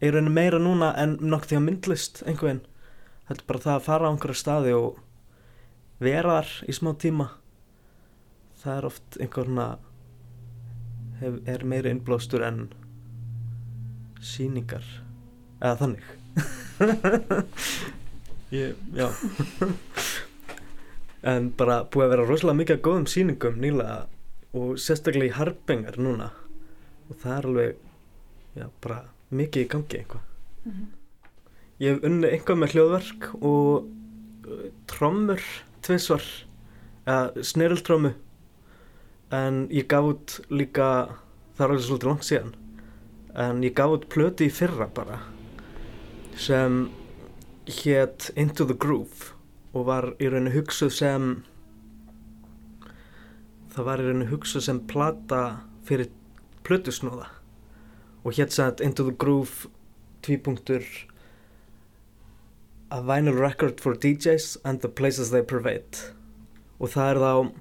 er 0.00 0.16
raunin 0.16 0.34
meira 0.34 0.60
núna 0.60 0.94
en 1.00 1.18
nokk 1.20 1.46
því 1.48 1.58
að 1.58 1.66
myndlist 1.66 2.22
einhvern 2.26 2.62
þetta 3.28 3.38
er 3.38 3.46
bara 3.48 3.64
það 3.66 3.76
að 3.76 3.86
fara 3.86 4.08
á 4.08 4.10
einhverja 4.10 4.40
staði 4.40 4.74
og 4.76 4.98
vera 6.00 6.40
þar 6.40 6.54
í 6.66 6.76
smá 6.76 6.90
tíma. 7.00 7.28
Það 8.60 8.76
er 8.76 8.88
oft 8.88 9.20
einhverna 9.20 9.66
hef, 11.20 11.38
er 11.48 11.64
meira 11.64 11.92
innblástur 11.92 12.44
en 12.44 12.66
síningar 14.20 14.84
eða 15.60 15.76
þannig. 15.82 16.04
Ég, 18.50 18.74
já. 18.96 19.08
En 21.30 21.50
bara 21.52 21.82
búið 21.84 22.06
að 22.06 22.12
vera 22.14 22.24
rosalega 22.24 22.60
mikið 22.62 22.78
góðum 22.86 23.08
síningum 23.12 23.58
nýlega 23.60 23.98
og 24.56 24.78
sérstaklega 24.80 25.28
í 25.28 25.36
harpengar 25.36 25.96
núna. 26.00 26.30
Og 27.12 27.18
það 27.20 27.34
er 27.34 27.44
alveg 27.50 27.70
já, 28.56 28.66
bara 28.82 29.00
mikið 29.30 29.64
í 29.64 29.70
gangi 29.70 30.00
einhvað 30.00 30.22
mm 30.64 30.72
-hmm. 30.72 30.86
ég 31.78 31.94
hef 31.94 32.04
unni 32.04 32.28
einhvað 32.28 32.58
með 32.58 32.72
hljóðverk 32.74 33.28
og 33.40 33.86
uh, 34.46 34.70
trommur 34.86 35.42
tviðsvar 35.82 36.24
eða 37.06 37.42
sneriltrómu 37.42 38.12
en 39.30 39.68
ég 39.70 39.86
gaf 39.86 40.04
út 40.04 40.40
líka 40.50 41.16
það 41.56 41.64
er 41.64 41.70
alveg 41.70 41.84
svolítið 41.84 42.08
langt 42.08 42.24
síðan 42.24 42.54
en 43.34 43.62
ég 43.62 43.74
gaf 43.74 43.90
út 43.90 44.08
plöti 44.08 44.46
í 44.46 44.50
fyrra 44.50 44.86
bara 44.86 45.20
sem 46.36 46.90
hétt 47.66 48.30
Into 48.36 48.66
the 48.66 48.74
Groove 48.74 49.34
og 49.74 49.86
var 49.86 50.12
í 50.18 50.30
rauninu 50.30 50.54
hugsuð 50.54 50.92
sem 50.94 51.28
það 53.74 53.86
var 53.86 54.02
í 54.02 54.08
rauninu 54.08 54.30
hugsuð 54.32 54.66
sem 54.66 54.80
plata 54.90 55.42
fyrir 55.86 56.10
plötusnóða 56.66 57.28
og 58.24 58.34
hétt 58.36 58.52
sætt 58.54 58.82
Into 58.84 59.06
the 59.06 59.16
Groove 59.16 59.70
tvípunktur 60.26 60.84
A 62.90 63.00
Vinyl 63.00 63.38
Record 63.38 63.80
for 63.80 63.94
DJs 63.94 64.56
and 64.64 64.80
the 64.80 64.88
Places 64.88 65.30
They 65.30 65.42
Pervade. 65.42 66.10
Og 66.80 66.90
það 66.90 67.10
er 67.10 67.18
þá 67.22 67.52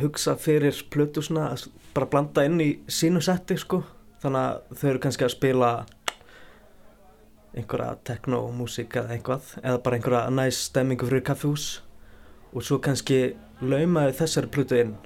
hugsa 0.00 0.34
fyrir 0.40 0.76
plötusna 0.92 1.50
að 1.52 1.66
bara 1.92 2.08
blanda 2.08 2.44
inn 2.48 2.60
í 2.64 2.70
sínu 2.88 3.20
setti 3.24 3.56
sko 3.60 3.82
þannig 4.22 4.44
að 4.44 4.78
þau 4.80 4.88
eru 4.90 5.02
kannski 5.04 5.26
að 5.26 5.34
spila 5.34 5.72
einhverja 7.58 7.98
teknómusík 8.06 8.96
eða 9.00 9.14
einhvað 9.16 9.52
eða 9.62 9.82
bara 9.84 9.98
einhverja 9.98 10.32
næst 10.34 10.70
stemmingu 10.70 11.08
fyrir 11.08 11.24
kaffehús 11.26 11.68
og 12.52 12.64
svo 12.64 12.78
kannski 12.82 13.20
laumaði 13.60 14.16
þessari 14.20 14.52
plötu 14.52 14.78
inn 14.82 14.96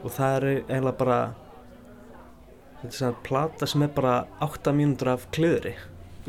og 0.00 0.12
það 0.14 0.36
er 0.36 0.46
eiginlega 0.50 0.98
bara 1.00 1.20
þetta 2.80 2.90
er 2.90 2.96
svona 2.96 3.22
plata 3.26 3.68
sem 3.68 3.84
er 3.84 3.92
bara 3.94 4.14
8 4.44 4.72
mínútur 4.76 5.12
af 5.12 5.26
klöðri 5.34 5.74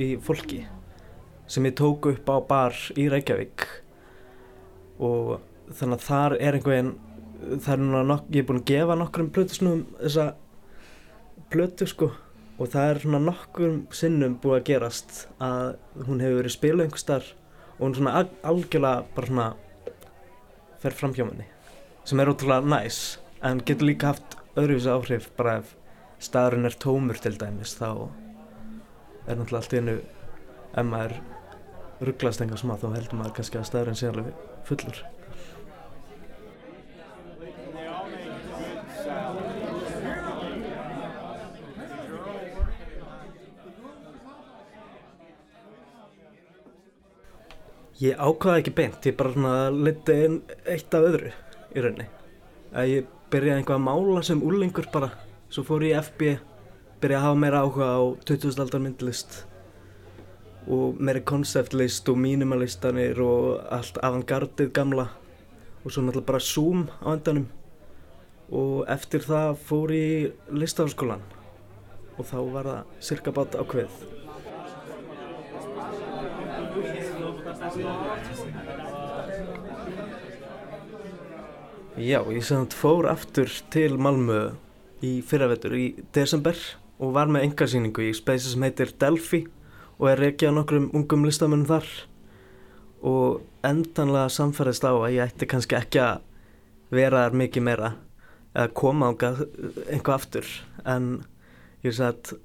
í 0.01 0.13
fólki 0.23 0.65
sem 1.51 1.67
ég 1.67 1.75
tók 1.75 2.07
upp 2.11 2.29
á 2.31 2.35
bar 2.47 2.75
í 2.95 3.07
Reykjavík. 3.11 3.65
Og 5.03 5.41
þannig 5.75 5.97
að 5.97 6.05
þar 6.05 6.35
er 6.39 6.57
einhvern 6.57 6.91
það 7.41 7.73
er 7.73 8.05
nokk, 8.07 8.27
ég 8.31 8.43
er 8.43 8.47
búin 8.47 8.61
að 8.61 8.69
gefa 8.69 8.97
nokkrum 8.99 9.31
plötusnum 9.35 9.81
þessa 9.99 10.27
plötu 11.51 11.87
sko. 11.89 12.11
Og 12.61 12.69
það 12.71 12.89
er 12.91 13.01
svona 13.03 13.21
nokkur 13.25 13.77
sinnum 13.95 14.37
búið 14.39 14.59
að 14.59 14.67
gerast 14.69 15.25
að 15.41 15.73
hún 16.05 16.21
hefur 16.23 16.39
verið 16.43 16.55
spiluð 16.55 16.85
einhver 16.85 17.03
starf 17.03 17.33
og 17.79 17.87
hún 17.87 17.95
svona 17.97 18.27
algjörlega 18.45 19.07
bara 19.15 19.31
svona 19.31 19.47
fer 20.83 20.93
fram 20.93 21.15
hjá 21.17 21.25
manni 21.25 21.47
sem 22.05 22.19
er 22.21 22.29
ótrúlega 22.29 22.69
næs 22.69 22.99
en 23.41 23.61
getur 23.65 23.87
líka 23.89 24.11
haft 24.11 24.35
öðruvísi 24.55 24.91
áhrif 24.91 25.29
bara 25.37 25.59
ef 25.61 25.75
staðurinn 26.21 26.69
er 26.69 26.75
tómur 26.83 27.17
til 27.21 27.33
dæmis 27.41 27.73
þá 27.79 27.87
er 29.25 29.39
náttúrulega 29.39 29.61
allt 29.61 29.73
í 29.73 29.79
hennu 29.79 29.95
ef 29.97 30.85
maður 30.91 31.15
rugglast 32.05 32.43
enga 32.45 32.59
smá 32.61 32.75
þá 32.77 32.91
heldur 32.93 33.17
maður 33.17 33.39
kannski 33.39 33.61
að 33.61 33.67
staðurinn 33.71 33.97
sé 33.97 34.11
alveg 34.11 34.45
fullur 34.69 35.01
Ég 48.01 48.17
ákvaði 48.17 48.63
ekki 48.63 48.71
beint, 48.73 49.03
ég 49.05 49.13
bara 49.13 49.67
liti 49.69 50.15
eitt 50.65 50.95
af 50.97 51.03
öðru 51.05 51.29
í 51.29 51.83
rauninni. 51.85 52.07
Að 52.73 52.87
ég 52.89 53.11
byrjaði 53.31 53.61
einhvað 53.61 53.77
að 53.79 53.85
mála 53.85 54.21
sem 54.27 54.41
úrlengur 54.43 54.87
bara, 54.91 55.11
svo 55.51 55.63
fór 55.63 55.85
ég 55.87 55.95
í 55.95 56.01
FB, 56.01 56.33
byrjaði 56.99 57.19
að 57.21 57.25
hafa 57.25 57.39
meira 57.39 57.61
áhuga 57.63 57.87
á 57.95 58.01
20. 58.27 58.59
aldar 58.59 58.83
myndlist 58.83 59.37
og 60.67 60.99
meiri 61.01 61.23
konceptlist 61.25 62.09
og 62.11 62.19
mínimalistanir 62.21 63.21
og 63.23 63.63
allt 63.73 63.97
avantgardið 64.03 64.73
gamla 64.75 65.07
og 65.81 65.89
svo 65.89 66.03
náttúrulega 66.03 66.27
bara 66.27 66.43
Zoom 66.45 66.85
á 67.01 67.15
endanum 67.15 67.47
og 68.51 68.83
eftir 68.91 69.23
það 69.25 69.55
fór 69.65 69.95
ég 69.95 70.27
í 70.27 70.61
listaháskólan 70.61 71.23
og 72.19 72.27
þá 72.27 72.39
var 72.53 72.67
það 72.67 72.97
cirka 72.99 73.33
bát 73.33 73.55
ákveð. 73.55 74.01
Já, 81.99 82.21
ég 82.31 82.39
samt 82.47 82.71
fór 82.71 83.03
aftur 83.11 83.49
til 83.67 83.97
Malmö 83.99 84.53
í 85.03 85.17
fyrravetur 85.27 85.73
í 85.75 85.85
desember 86.15 86.55
og 87.03 87.09
var 87.17 87.27
með 87.27 87.49
engarsýningu 87.49 88.05
í 88.07 88.13
speysi 88.15 88.53
sem 88.53 88.63
heitir 88.63 88.93
Delphi 88.95 89.41
og 89.99 90.05
er 90.07 90.21
á 90.23 90.55
nokkrum 90.55 90.85
ungum 90.95 91.25
listamönnum 91.27 91.67
þar. 91.67 91.89
Og 93.03 93.41
endanlega 93.67 94.29
samfæðist 94.31 94.87
á 94.87 94.95
að 94.95 95.17
ég 95.17 95.25
ætti 95.25 95.49
kannski 95.51 95.75
ekki 95.75 95.99
að 95.99 96.21
vera 96.95 97.25
þar 97.25 97.35
mikið 97.41 97.65
meira 97.67 97.89
eða 98.55 98.71
koma 98.71 99.09
ánga 99.11 99.31
einhvað 99.91 100.15
aftur. 100.15 100.47
En 100.87 101.25
ég 101.83 101.97
sagði 101.97 102.37
að 102.37 102.39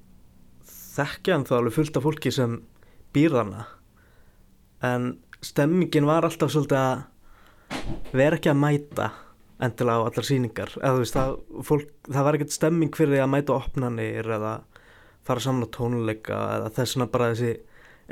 þekkja 0.97 1.37
hann 1.37 1.47
þá 1.47 1.53
alveg 1.61 1.77
fullt 1.77 2.01
af 2.01 2.03
fólki 2.03 2.33
sem 2.35 2.57
býr 3.15 3.37
þarna. 3.37 3.63
En 4.83 5.07
stemmingin 5.39 6.09
var 6.09 6.27
alltaf 6.27 6.51
svolítið 6.51 6.81
að 6.81 8.11
vera 8.11 8.35
ekki 8.35 8.51
að 8.51 8.61
mæta 8.65 9.07
endilega 9.63 10.03
á 10.03 10.07
allar 10.07 10.27
síningar 10.27 10.73
eða 10.77 10.93
þú 10.95 11.03
veist 11.03 11.15
það, 11.17 11.37
fólk, 11.65 11.93
það 12.07 12.27
var 12.27 12.37
ekkert 12.37 12.53
stemming 12.55 12.97
fyrir 12.97 13.15
því 13.15 13.21
að 13.23 13.31
mæta 13.33 13.55
opnanir 13.55 14.29
eða 14.37 14.51
fara 15.27 15.43
saman 15.43 15.65
á 15.65 15.75
tónuleika 15.75 16.41
eða 16.57 16.73
þessuna 16.77 17.09
bara 17.13 17.31
þessi 17.33 17.55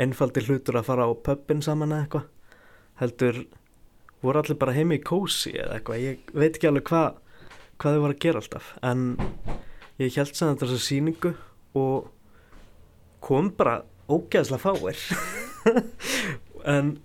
einfaldi 0.02 0.44
hlutur 0.48 0.80
að 0.80 0.90
fara 0.90 1.06
á 1.08 1.12
pubin 1.16 1.62
saman 1.64 1.94
eða 1.94 2.06
eitthvað. 2.06 2.26
Heldur 3.00 3.40
voru 4.26 4.42
allir 4.42 4.60
bara 4.60 4.76
heimi 4.76 4.98
í 5.00 5.06
kósi 5.06 5.54
eða 5.54 5.78
eitthvað? 5.78 6.02
Ég 6.04 6.34
veit 6.34 6.52
ekki 6.56 6.72
alveg 6.72 6.90
hvað 6.90 7.22
hvað 7.76 7.96
þau 7.96 8.04
voru 8.06 8.16
að 8.16 8.22
gera 8.24 8.42
alltaf 8.42 8.68
en 8.88 9.02
ég 10.00 10.16
held 10.16 10.38
saman 10.38 10.60
þessu 10.62 10.78
síningu 10.80 11.34
og 11.76 12.12
kom 13.26 13.50
bara 13.58 13.82
ógeðslega 14.10 14.62
fáir. 14.62 15.00
En 16.66 16.96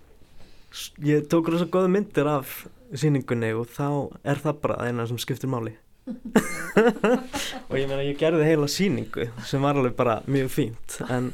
ég 1.05 1.27
tók 1.29 1.51
rosa 1.53 1.67
goða 1.69 1.89
myndir 1.93 2.25
af 2.25 2.63
síningunni 2.97 3.53
og 3.55 3.69
þá 3.71 3.87
er 4.27 4.41
það 4.41 4.61
bara 4.63 4.87
eina 4.87 5.07
sem 5.07 5.19
skiptir 5.21 5.51
máli. 5.51 5.75
Og 7.69 7.75
ég 7.77 7.85
meina 7.85 8.01
ég 8.03 8.17
gerði 8.19 8.47
heila 8.47 8.67
síningu 8.71 9.27
sem 9.45 9.61
var 9.61 9.77
alveg 9.77 9.93
bara 9.97 10.17
mjög 10.25 10.49
fínt 10.49 10.97
en, 11.13 11.29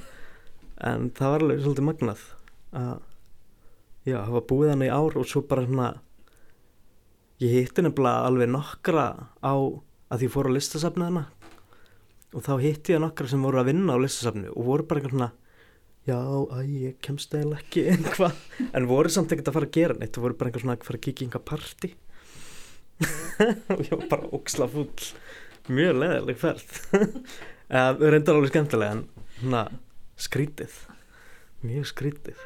en 0.84 1.08
það 1.16 1.34
var 1.34 1.46
alveg 1.46 1.62
svolítið 1.64 1.88
magnað 1.88 2.26
að 2.76 2.98
já, 4.08 4.20
var 4.28 4.44
búið 4.50 4.74
hann 4.74 4.84
í 4.84 4.92
ár 4.92 5.16
og 5.20 5.30
svo 5.30 5.44
bara 5.48 5.64
svona 5.64 5.88
ég 7.44 7.56
hitti 7.56 7.86
nefnilega 7.86 8.28
alveg 8.28 8.52
nokkra 8.52 9.08
á 9.40 9.56
að 9.56 10.22
því 10.22 10.32
fór 10.36 10.52
á 10.52 10.56
listasafnu 10.58 11.08
hana 11.08 11.26
og 12.36 12.44
þá 12.44 12.54
hitti 12.64 12.96
ég 12.98 13.04
nokkra 13.04 13.32
sem 13.32 13.44
voru 13.48 13.62
að 13.62 13.72
vinna 13.72 13.96
á 13.96 14.04
listasafnu 14.04 14.52
og 14.52 14.68
voru 14.68 14.88
bara 14.90 15.08
svona 15.08 15.32
já, 16.08 16.18
að 16.18 16.74
ég 16.74 17.00
kemst 17.04 17.36
eða 17.38 17.60
ekki 17.60 17.86
einhvað, 17.94 18.38
en 18.72 18.90
voru 18.90 19.12
samt 19.14 19.34
ekkert 19.34 19.52
að 19.52 19.60
fara 19.60 19.70
að 19.70 19.78
gera 19.80 19.98
neitt, 20.00 20.14
þú 20.16 20.26
voru 20.26 20.40
bara 20.40 20.52
einhver 20.52 20.66
svona 20.66 20.78
að 20.78 20.88
fara 20.90 21.02
að 21.02 21.08
kíkja 21.08 21.28
einhvað 21.28 21.48
parti 21.52 21.94
og 23.76 23.82
ég 23.86 23.94
var 23.94 24.08
bara 24.16 24.32
óksla 24.34 24.70
full 24.72 24.90
mjög 25.68 25.98
leðileg 26.00 26.38
ferð. 26.40 26.70
Uh, 27.68 27.92
reyndar 28.14 28.38
alveg 28.38 28.54
skemmtilega 28.54 28.96
en 28.98 29.04
svona 29.38 29.68
skrítið 30.18 30.74
mjög 31.68 31.90
skrítið 31.92 32.40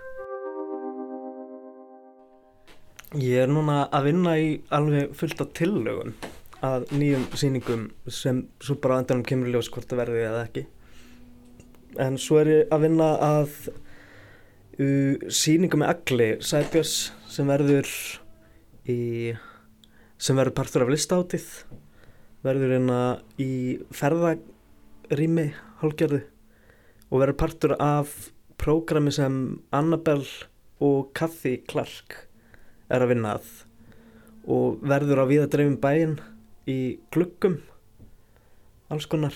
ég 3.22 3.46
er 3.46 3.52
núna 3.52 3.86
að 3.92 4.10
vinna 4.10 4.34
í 4.40 4.52
alveg 4.76 5.14
fullt 5.20 5.44
af 5.44 5.54
tillögum 5.56 6.14
að 6.64 6.86
nýjum 6.96 7.26
síningum 7.36 7.86
sem 8.12 8.46
svo 8.64 8.76
bara 8.82 9.00
endanum 9.02 9.26
kemur 9.28 9.52
ljós 9.52 9.72
hvort 9.72 9.88
það 9.90 10.02
verði 10.04 10.26
eða 10.28 10.44
ekki 10.50 10.66
en 12.00 12.18
svo 12.22 12.40
er 12.42 12.52
ég 12.52 12.74
að 12.74 12.86
vinna 12.86 13.10
að 13.26 13.56
uh, 13.72 15.16
síningu 15.28 15.80
með 15.82 15.94
Agli 15.96 16.30
Sæbjörns 16.46 16.96
sem 17.32 17.50
verður 17.50 17.90
í 18.90 19.00
sem 20.22 20.38
verður 20.38 20.58
partur 20.62 20.86
af 20.86 20.92
listáttið 20.94 21.48
verður 22.46 22.76
hérna 22.76 23.02
í 23.42 23.80
ferðarými 23.96 25.50
hálgjörðu 25.82 26.22
og 27.12 27.20
verður 27.22 27.40
partur 27.42 27.76
af 27.82 28.32
prógrami 28.62 29.14
sem 29.14 29.36
Annabelle 29.74 30.48
og 30.82 31.12
Kathy 31.18 31.60
Clark 31.70 32.16
er 32.92 33.04
að 33.04 33.14
vinna 33.14 33.36
að. 33.38 33.50
Og 34.50 34.82
verður 34.82 35.22
á 35.22 35.26
viðadreifin 35.30 35.80
bæin 35.82 36.16
í 36.70 36.98
glukkum 37.14 37.60
alls 38.92 39.08
konar 39.10 39.36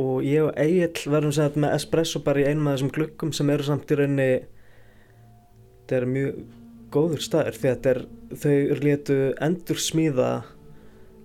og 0.00 0.24
ég 0.26 0.42
og 0.42 0.56
Egil 0.58 1.12
verðum 1.12 1.34
sett 1.36 1.58
með 1.60 1.76
espresso 1.76 2.22
bara 2.24 2.42
í 2.42 2.48
einum 2.48 2.68
af 2.70 2.78
þessum 2.78 2.92
glukkum 2.96 3.32
sem 3.36 3.50
eru 3.54 3.66
samt 3.66 3.90
í 3.90 3.98
rauninni 3.98 4.28
þetta 5.84 5.98
er 6.00 6.08
mjög 6.10 6.40
góður 6.94 7.22
staður 7.22 7.60
því 7.60 7.70
að 7.70 7.88
er, 7.92 8.00
þau 8.42 8.84
letu 8.84 9.18
endur 9.48 9.82
smíða 9.82 10.30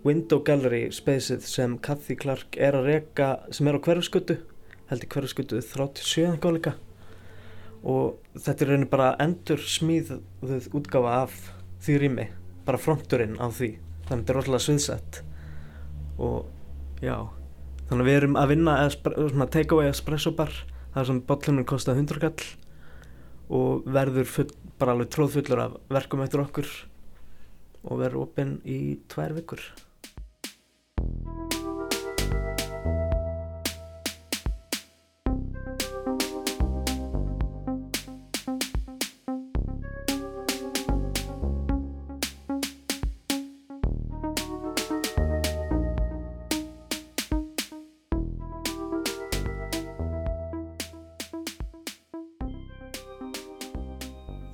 window 0.05 0.43
gallery 0.45 0.83
spacið 0.95 1.47
sem 1.49 1.77
Kathy 1.83 2.17
Clark 2.19 2.57
er 2.57 2.77
að 2.77 2.91
reyka 2.93 3.31
sem 3.53 3.69
er 3.69 3.79
á 3.79 3.83
hverjusgötu 3.85 4.37
held 4.89 5.05
í 5.05 5.11
hverjusgötu 5.13 5.63
37 5.65 6.37
góðleika 6.43 6.75
og 7.83 8.19
þetta 8.35 8.65
er 8.65 8.73
rauninni 8.73 8.91
bara 8.91 9.13
endur 9.23 9.63
smíðuð 9.63 10.69
útgafa 10.75 11.15
af 11.23 11.39
því 11.85 11.97
rými 12.03 12.27
bara 12.67 12.77
fronturinn 12.81 13.39
á 13.39 13.47
því. 13.49 13.73
Þannig 14.05 14.11
að 14.11 14.19
þetta 14.19 14.33
er 14.33 14.37
rosalega 14.37 14.65
sviðsett. 14.65 15.21
Og 16.19 17.01
já 17.01 17.15
þannig 17.89 18.03
að 18.03 18.09
við 18.09 18.19
erum 18.19 18.37
að 18.37 18.51
vinna 18.53 18.75
svona 18.93 19.49
take 19.49 19.75
away 19.75 19.89
espresso 19.89 20.33
bar 20.37 20.53
þar 20.93 21.09
sem 21.09 21.21
botlunum 21.25 21.67
kostar 21.69 21.97
100 21.97 22.21
kall 22.21 22.47
og 23.49 23.89
verður 23.89 24.29
full, 24.29 24.49
bara 24.77 24.93
alveg 24.93 25.09
tróðfullur 25.15 25.63
af 25.65 25.77
verkum 25.89 26.21
eftir 26.21 26.43
okkur 26.43 26.69
og 27.83 28.01
verður 28.01 28.25
opinn 28.27 28.57
í 28.67 28.99
tvær 29.09 29.33
vikur 29.37 29.63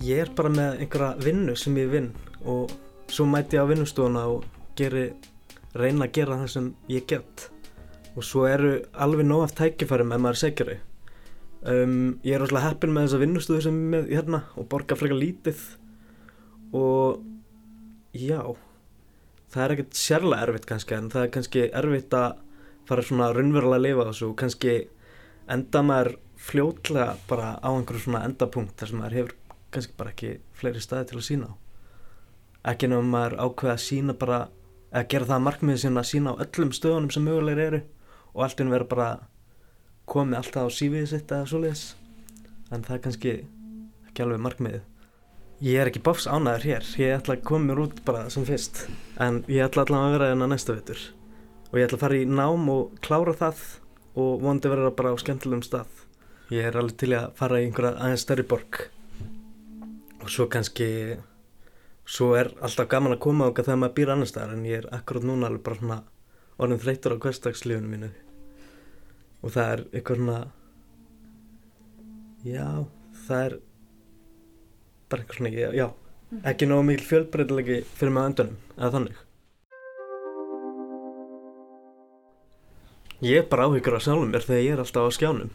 ég 0.06 0.22
er 0.26 0.32
bara 0.38 0.52
með 0.54 0.82
einhverja 0.84 1.26
vinnu 1.26 1.56
sem 1.58 1.78
ég 1.82 1.92
vinn 1.92 2.12
og 2.46 2.74
svo 3.12 3.26
mæti 3.30 3.58
ég 3.58 3.66
á 3.66 3.70
vinnustofuna 3.70 4.26
og 4.30 4.46
geri, 4.78 5.08
reyna 5.74 6.08
að 6.08 6.18
gera 6.18 6.40
það 6.42 6.52
sem 6.54 6.68
ég 6.92 7.08
get. 7.10 7.48
Og 8.16 8.24
svo 8.24 8.46
eru 8.48 8.76
alveg 8.94 9.28
nóg 9.28 9.46
af 9.46 9.56
tækifærum 9.58 10.14
ef 10.16 10.22
maður 10.22 10.42
segjar 10.42 10.72
þau. 10.72 10.84
Um, 11.66 11.96
ég 12.22 12.36
er 12.36 12.44
rosalega 12.44 12.70
heppin 12.70 12.94
með 12.94 13.08
þessa 13.08 13.22
vinnustofu 13.24 13.66
sem 13.66 13.80
ég 13.80 13.92
með 13.96 14.12
hérna 14.14 14.44
og 14.56 14.70
borga 14.70 14.98
frekar 15.00 15.18
lítið. 15.18 15.64
Og 16.76 17.24
já 18.14 18.42
það 19.56 19.64
er 19.64 19.74
ekkert 19.76 19.98
sérlega 20.00 20.46
erfitt 20.46 20.68
kannski 20.70 20.98
en 20.98 21.10
það 21.14 21.26
er 21.26 21.32
kannski 21.34 21.64
erfitt 21.82 22.18
að 22.18 22.44
fara 22.86 23.06
svona 23.06 23.32
raunverulega 23.34 23.80
að 23.80 23.86
lifa 23.88 24.06
þessu 24.10 24.28
og 24.30 24.38
kannski 24.42 24.76
enda 25.56 25.82
maður 25.86 26.12
fljótlega 26.46 27.16
bara 27.30 27.56
á 27.64 27.70
einhverju 27.72 28.06
svona 28.06 28.26
endapunkt 28.28 28.76
þar 28.78 28.92
sem 28.92 29.02
maður 29.02 29.18
hefur 29.20 29.36
kannski 29.76 29.98
bara 30.00 30.14
ekki 30.14 30.32
fleiri 30.58 30.84
staði 30.84 31.12
til 31.12 31.20
að 31.20 31.28
sína 31.30 31.52
á. 31.52 31.54
Ekki 32.72 32.90
nefnum 32.90 33.12
maður 33.14 33.38
ákveða 33.44 33.76
að 33.76 33.84
sína 33.86 34.16
bara 34.18 34.40
að 34.96 35.08
gera 35.12 35.30
það 35.30 35.46
markmiðið 35.46 35.84
sína 35.84 36.02
að 36.02 36.10
sína 36.10 36.34
á 36.34 36.42
öllum 36.46 36.74
stöðunum 36.74 37.14
sem 37.14 37.28
mögulegir 37.28 37.64
eru 37.66 37.82
og 38.34 38.44
allt 38.46 38.64
inn 38.64 38.74
vera 38.74 38.88
bara 38.90 39.10
komið 40.10 40.40
alltaf 40.40 40.70
á 40.70 40.78
sífiði 40.78 41.12
sitt 41.12 41.32
eða 41.32 41.50
svoleiðis. 41.52 41.86
En 42.74 42.86
það 42.86 42.96
er 42.96 43.04
kannski 43.06 43.34
ekki 44.10 44.26
alveg 44.26 44.44
markmiðið. 44.46 44.86
Ég 45.66 45.80
er 45.80 45.90
ekki 45.92 46.04
bofs 46.04 46.26
ánæður 46.28 46.66
hér, 46.68 46.88
ég 47.00 47.14
ætla 47.16 47.38
að 47.38 47.46
koma 47.48 47.70
mér 47.70 47.84
út 47.86 48.02
bara 48.08 48.26
sem 48.34 48.44
fyrst. 48.48 48.86
En 49.24 49.44
ég 49.48 49.64
ætla 49.64 49.86
allavega 49.86 50.10
að 50.10 50.18
vera 50.18 50.32
hérna 50.34 50.50
næsta 50.52 50.76
vettur 50.76 51.06
og 51.72 51.80
ég 51.80 51.88
ætla 51.88 51.98
að 52.00 52.04
fara 52.06 52.18
í 52.20 52.26
nám 52.28 52.68
og 52.72 52.98
klára 53.04 53.36
það 53.36 53.64
og 54.20 54.44
vondi 54.44 54.72
vera 54.72 54.92
bara 54.96 55.12
á 55.12 55.16
skemmtilegum 55.20 55.64
stað. 55.66 56.04
Ég 56.54 56.68
er 56.70 56.78
alveg 56.80 57.00
til 57.02 57.16
að 57.18 57.32
fara 57.40 57.60
í 57.60 57.70
einhverja 57.70 57.96
aðeins 58.00 58.24
stærri 58.28 58.46
borg 58.48 58.86
og 60.26 60.32
svo 60.34 60.48
kannski, 60.50 60.90
svo 62.02 62.32
er 62.34 62.50
alltaf 62.66 62.88
gaman 62.90 63.14
að 63.14 63.22
koma 63.28 63.50
okkar 63.52 63.68
þegar 63.68 63.82
maður 63.84 63.98
býr 64.00 64.12
annar 64.16 64.30
staðar 64.30 64.56
en 64.56 64.64
ég 64.66 64.80
er 64.82 64.88
akkurát 64.98 65.26
núna 65.30 65.52
alveg 65.52 65.62
bara 65.68 65.78
svona 65.78 65.98
orðin 66.58 66.80
þreytur 66.82 67.14
á 67.14 67.22
hverstagslífunum 67.22 67.92
mínu. 67.94 68.10
Og 69.46 69.54
það 69.54 69.74
er 69.74 69.84
eitthvað 69.92 70.22
svona 70.24 70.40
já, 72.46 72.70
það 73.28 73.44
er 73.44 73.58
bara 75.12 75.22
eitthvað 75.22 75.38
svona, 75.38 75.52
já, 75.54 75.70
já 75.78 75.88
ekki 76.50 76.70
nógu 76.70 76.88
mikil 76.88 77.06
fjölbreytilegi 77.10 77.78
fyrir 78.00 78.18
á 78.18 78.22
öndunum, 78.26 78.56
eða 78.80 78.90
þannig. 78.96 79.20
Ég 83.26 83.44
er 83.44 83.46
bara 83.54 83.70
áhyggur 83.70 84.00
á 84.02 84.02
sjálfum 84.02 84.34
mér 84.34 84.48
þegar 84.48 84.66
ég 84.66 84.74
er 84.74 84.82
alltaf 84.82 85.06
á 85.06 85.12
skjánum. 85.20 85.54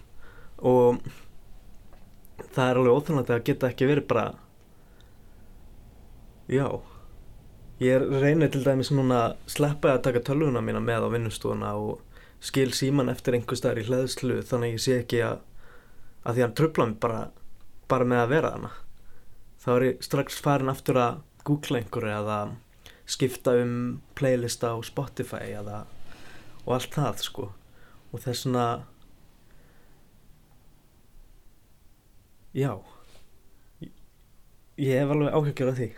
Og 0.63 1.03
það 2.55 2.71
er 2.71 2.81
alveg 2.81 2.95
óþjóðnandi 2.95 3.35
að 3.35 3.45
geta 3.51 3.73
ekki 3.75 3.91
verið 3.91 4.09
bara 4.15 4.29
já. 6.51 6.67
Ég 7.81 7.97
er 7.97 8.05
reynið 8.21 8.55
til 8.55 8.65
dæmis 8.67 8.91
núna 8.93 9.21
að 9.31 9.37
sleppa 9.55 9.95
að 9.95 10.03
taka 10.09 10.25
tölvuna 10.27 10.61
mína 10.65 10.83
með 10.85 11.07
á 11.07 11.09
vinnustúna 11.15 11.71
og 11.81 12.03
skil 12.45 12.73
síman 12.77 13.09
eftir 13.13 13.37
einhver 13.37 13.57
staðar 13.57 13.81
í 13.81 13.87
hlæðslu 13.89 14.41
þannig 14.49 14.77
ég 14.77 14.83
sé 14.85 14.99
ekki 15.01 15.23
að 15.25 15.39
að 16.21 16.37
því 16.37 16.45
hann 16.45 16.57
tröfla 16.57 16.87
mig 16.91 16.99
bara, 17.01 17.21
bara 17.89 18.05
með 18.05 18.23
að 18.23 18.33
vera 18.35 18.51
hana 18.57 18.73
þá 19.61 19.71
er 19.75 19.87
ég 19.87 20.03
strax 20.05 20.41
farin 20.45 20.73
aftur 20.73 21.01
að 21.01 21.23
googla 21.49 21.81
einhverju 21.81 22.13
eða 22.13 22.37
skipta 23.11 23.57
um 23.63 23.75
playlista 24.19 24.75
á 24.75 24.77
Spotify 24.85 25.55
eða 25.57 25.83
og 26.67 26.75
allt 26.77 26.95
það 26.95 27.23
sko. 27.25 27.49
Og 28.11 28.23
þess 28.23 28.45
svona 28.45 28.67
já. 32.57 32.73
Ég 34.81 35.01
hef 35.01 35.13
alveg 35.13 35.35
áhyggjur 35.35 35.73
af 35.73 35.81
því 35.81 35.91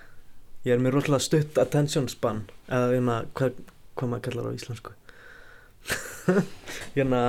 ég 0.62 0.74
er 0.76 0.82
með 0.82 0.94
rosalega 0.96 1.26
stutt 1.26 1.58
attention 1.58 2.08
span 2.10 2.44
eða 2.68 2.92
hérna, 2.94 3.16
hvað, 3.38 3.58
hvað 3.98 4.12
maður 4.12 4.24
kallar 4.28 4.50
á 4.50 4.56
íslensku? 4.58 4.94
Hérna 6.94 7.22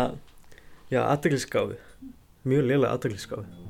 já, 0.93 1.01
aðteglisgáfi 1.01 1.79
mjög 2.45 2.69
lélega 2.69 2.93
aðteglisgáfi 2.93 3.61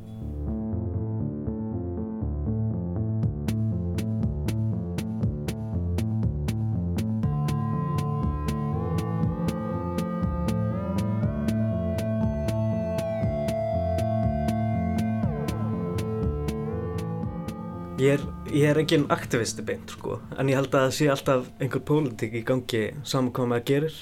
Ég 18.03 18.17
er, 18.17 18.23
ég 18.53 18.69
er 18.69 18.77
engin 18.77 19.05
aktivisti 19.13 19.63
beint 19.65 19.89
sko, 19.95 20.19
en 20.37 20.49
ég 20.51 20.59
held 20.59 20.69
að 20.69 20.83
það 20.85 20.91
sé 20.97 21.07
alltaf 21.09 21.47
einhver 21.57 21.81
pólitík 21.87 22.35
í 22.37 22.43
gangi 22.45 22.83
saman 23.01 23.33
hvað 23.33 23.49
maður 23.49 23.65
gerir. 23.69 23.95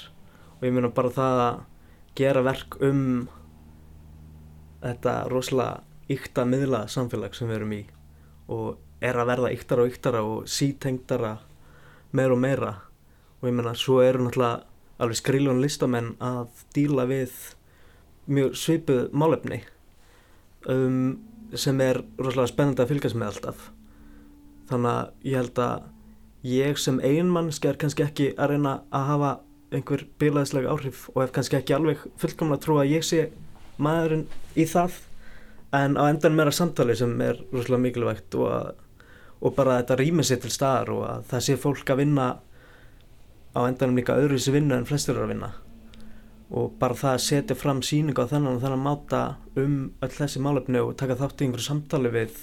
Og 0.58 0.66
ég 0.68 0.74
meina 0.76 0.90
bara 0.92 1.12
það 1.14 1.40
að 1.46 1.62
gera 2.20 2.42
verk 2.44 2.76
um 2.84 3.00
þetta 4.82 5.16
rosalega 5.32 5.80
ykta 6.12 6.44
miðla 6.44 6.84
samfélag 6.92 7.36
sem 7.38 7.48
við 7.48 7.60
erum 7.60 7.74
í 7.78 7.82
og 8.52 9.02
er 9.02 9.16
að 9.16 9.30
verða 9.32 9.52
yktara 9.56 9.86
og 9.86 9.94
yktara 9.94 10.22
og 10.26 10.48
sítengdara 10.50 11.32
meira 12.12 12.36
og 12.36 12.42
meira. 12.44 12.72
Og 13.40 13.48
ég 13.48 13.56
meina 13.56 13.74
svo 13.78 14.02
eru 14.04 14.26
náttúrulega 14.26 14.66
alveg 15.02 15.18
skriljón 15.22 15.62
listamenn 15.64 16.14
að 16.22 16.64
díla 16.76 17.08
við 17.08 17.32
mjög 18.28 18.58
svipuð 18.58 19.06
málefni 19.16 19.62
um, 20.70 21.16
sem 21.56 21.80
er 21.82 22.04
rosalega 22.20 22.52
spennandi 22.52 22.84
að 22.84 22.92
fylgjast 22.92 23.18
með 23.18 23.32
alltaf 23.32 23.70
þannig 24.72 24.92
að 24.96 25.30
ég 25.30 25.40
held 25.40 25.62
að 25.62 25.88
ég 26.42 26.78
sem 26.82 26.98
einmannski 26.98 27.70
er 27.70 27.78
kannski 27.78 28.04
ekki 28.06 28.28
að 28.34 28.54
reyna 28.54 28.74
að 28.90 29.08
hafa 29.12 29.32
einhver 29.72 30.04
bílaðislega 30.20 30.72
áhrif 30.72 31.06
og 31.14 31.22
hef 31.22 31.32
kannski 31.36 31.58
ekki 31.58 31.76
alveg 31.76 32.04
fullkomlega 32.20 32.62
trú 32.64 32.78
að 32.80 32.92
ég 32.92 33.06
sé 33.06 33.26
maðurinn 33.82 34.26
í 34.58 34.66
það. 34.68 34.98
En 35.72 35.96
á 35.96 36.04
endan 36.10 36.36
meira 36.36 36.52
samtali 36.52 36.96
sem 36.98 37.12
er 37.24 37.38
rosalega 37.52 37.80
mikilvægt 37.86 38.36
og, 38.36 38.48
að, 38.52 38.72
og 39.40 39.54
bara 39.56 39.78
þetta 39.80 39.98
rýmið 40.02 40.28
sér 40.28 40.42
til 40.42 40.52
staðar 40.52 40.92
og 40.92 41.04
að 41.08 41.28
það 41.30 41.44
sé 41.46 41.58
fólk 41.62 41.92
að 41.94 42.02
vinna 42.02 42.26
á 43.56 43.60
endanum 43.64 43.96
líka 43.96 44.16
öðruvísi 44.20 44.52
vinnu 44.52 44.76
en 44.76 44.88
flestur 44.88 45.16
eru 45.16 45.28
að 45.28 45.34
vinna. 45.34 45.52
Og 46.52 46.74
bara 46.80 46.98
það 46.98 47.14
að 47.16 47.24
setja 47.24 47.56
fram 47.56 47.80
síningu 47.86 48.26
á 48.26 48.28
þennan 48.28 48.58
og 48.58 48.64
þennan 48.64 48.84
máta 48.84 49.22
um 49.56 49.76
öll 50.04 50.12
þessi 50.12 50.42
málefni 50.44 50.82
og 50.84 50.96
taka 51.00 51.16
þátt 51.20 51.40
í 51.40 51.46
einhverju 51.48 51.68
samtali 51.70 52.12
við 52.12 52.42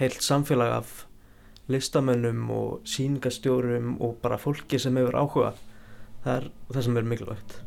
heilt 0.00 0.26
samfélag 0.26 0.80
af 0.80 1.04
listamönnum 1.68 2.50
og 2.50 2.80
síningastjórum 2.88 3.96
og 4.00 4.18
bara 4.22 4.40
fólki 4.40 4.78
sem 4.78 4.96
hefur 5.00 5.20
áhuga. 5.20 5.54
Það 6.24 6.36
er 6.36 6.50
það 6.72 6.84
sem 6.88 6.96
er 7.00 7.08
mikilvægt 7.12 7.62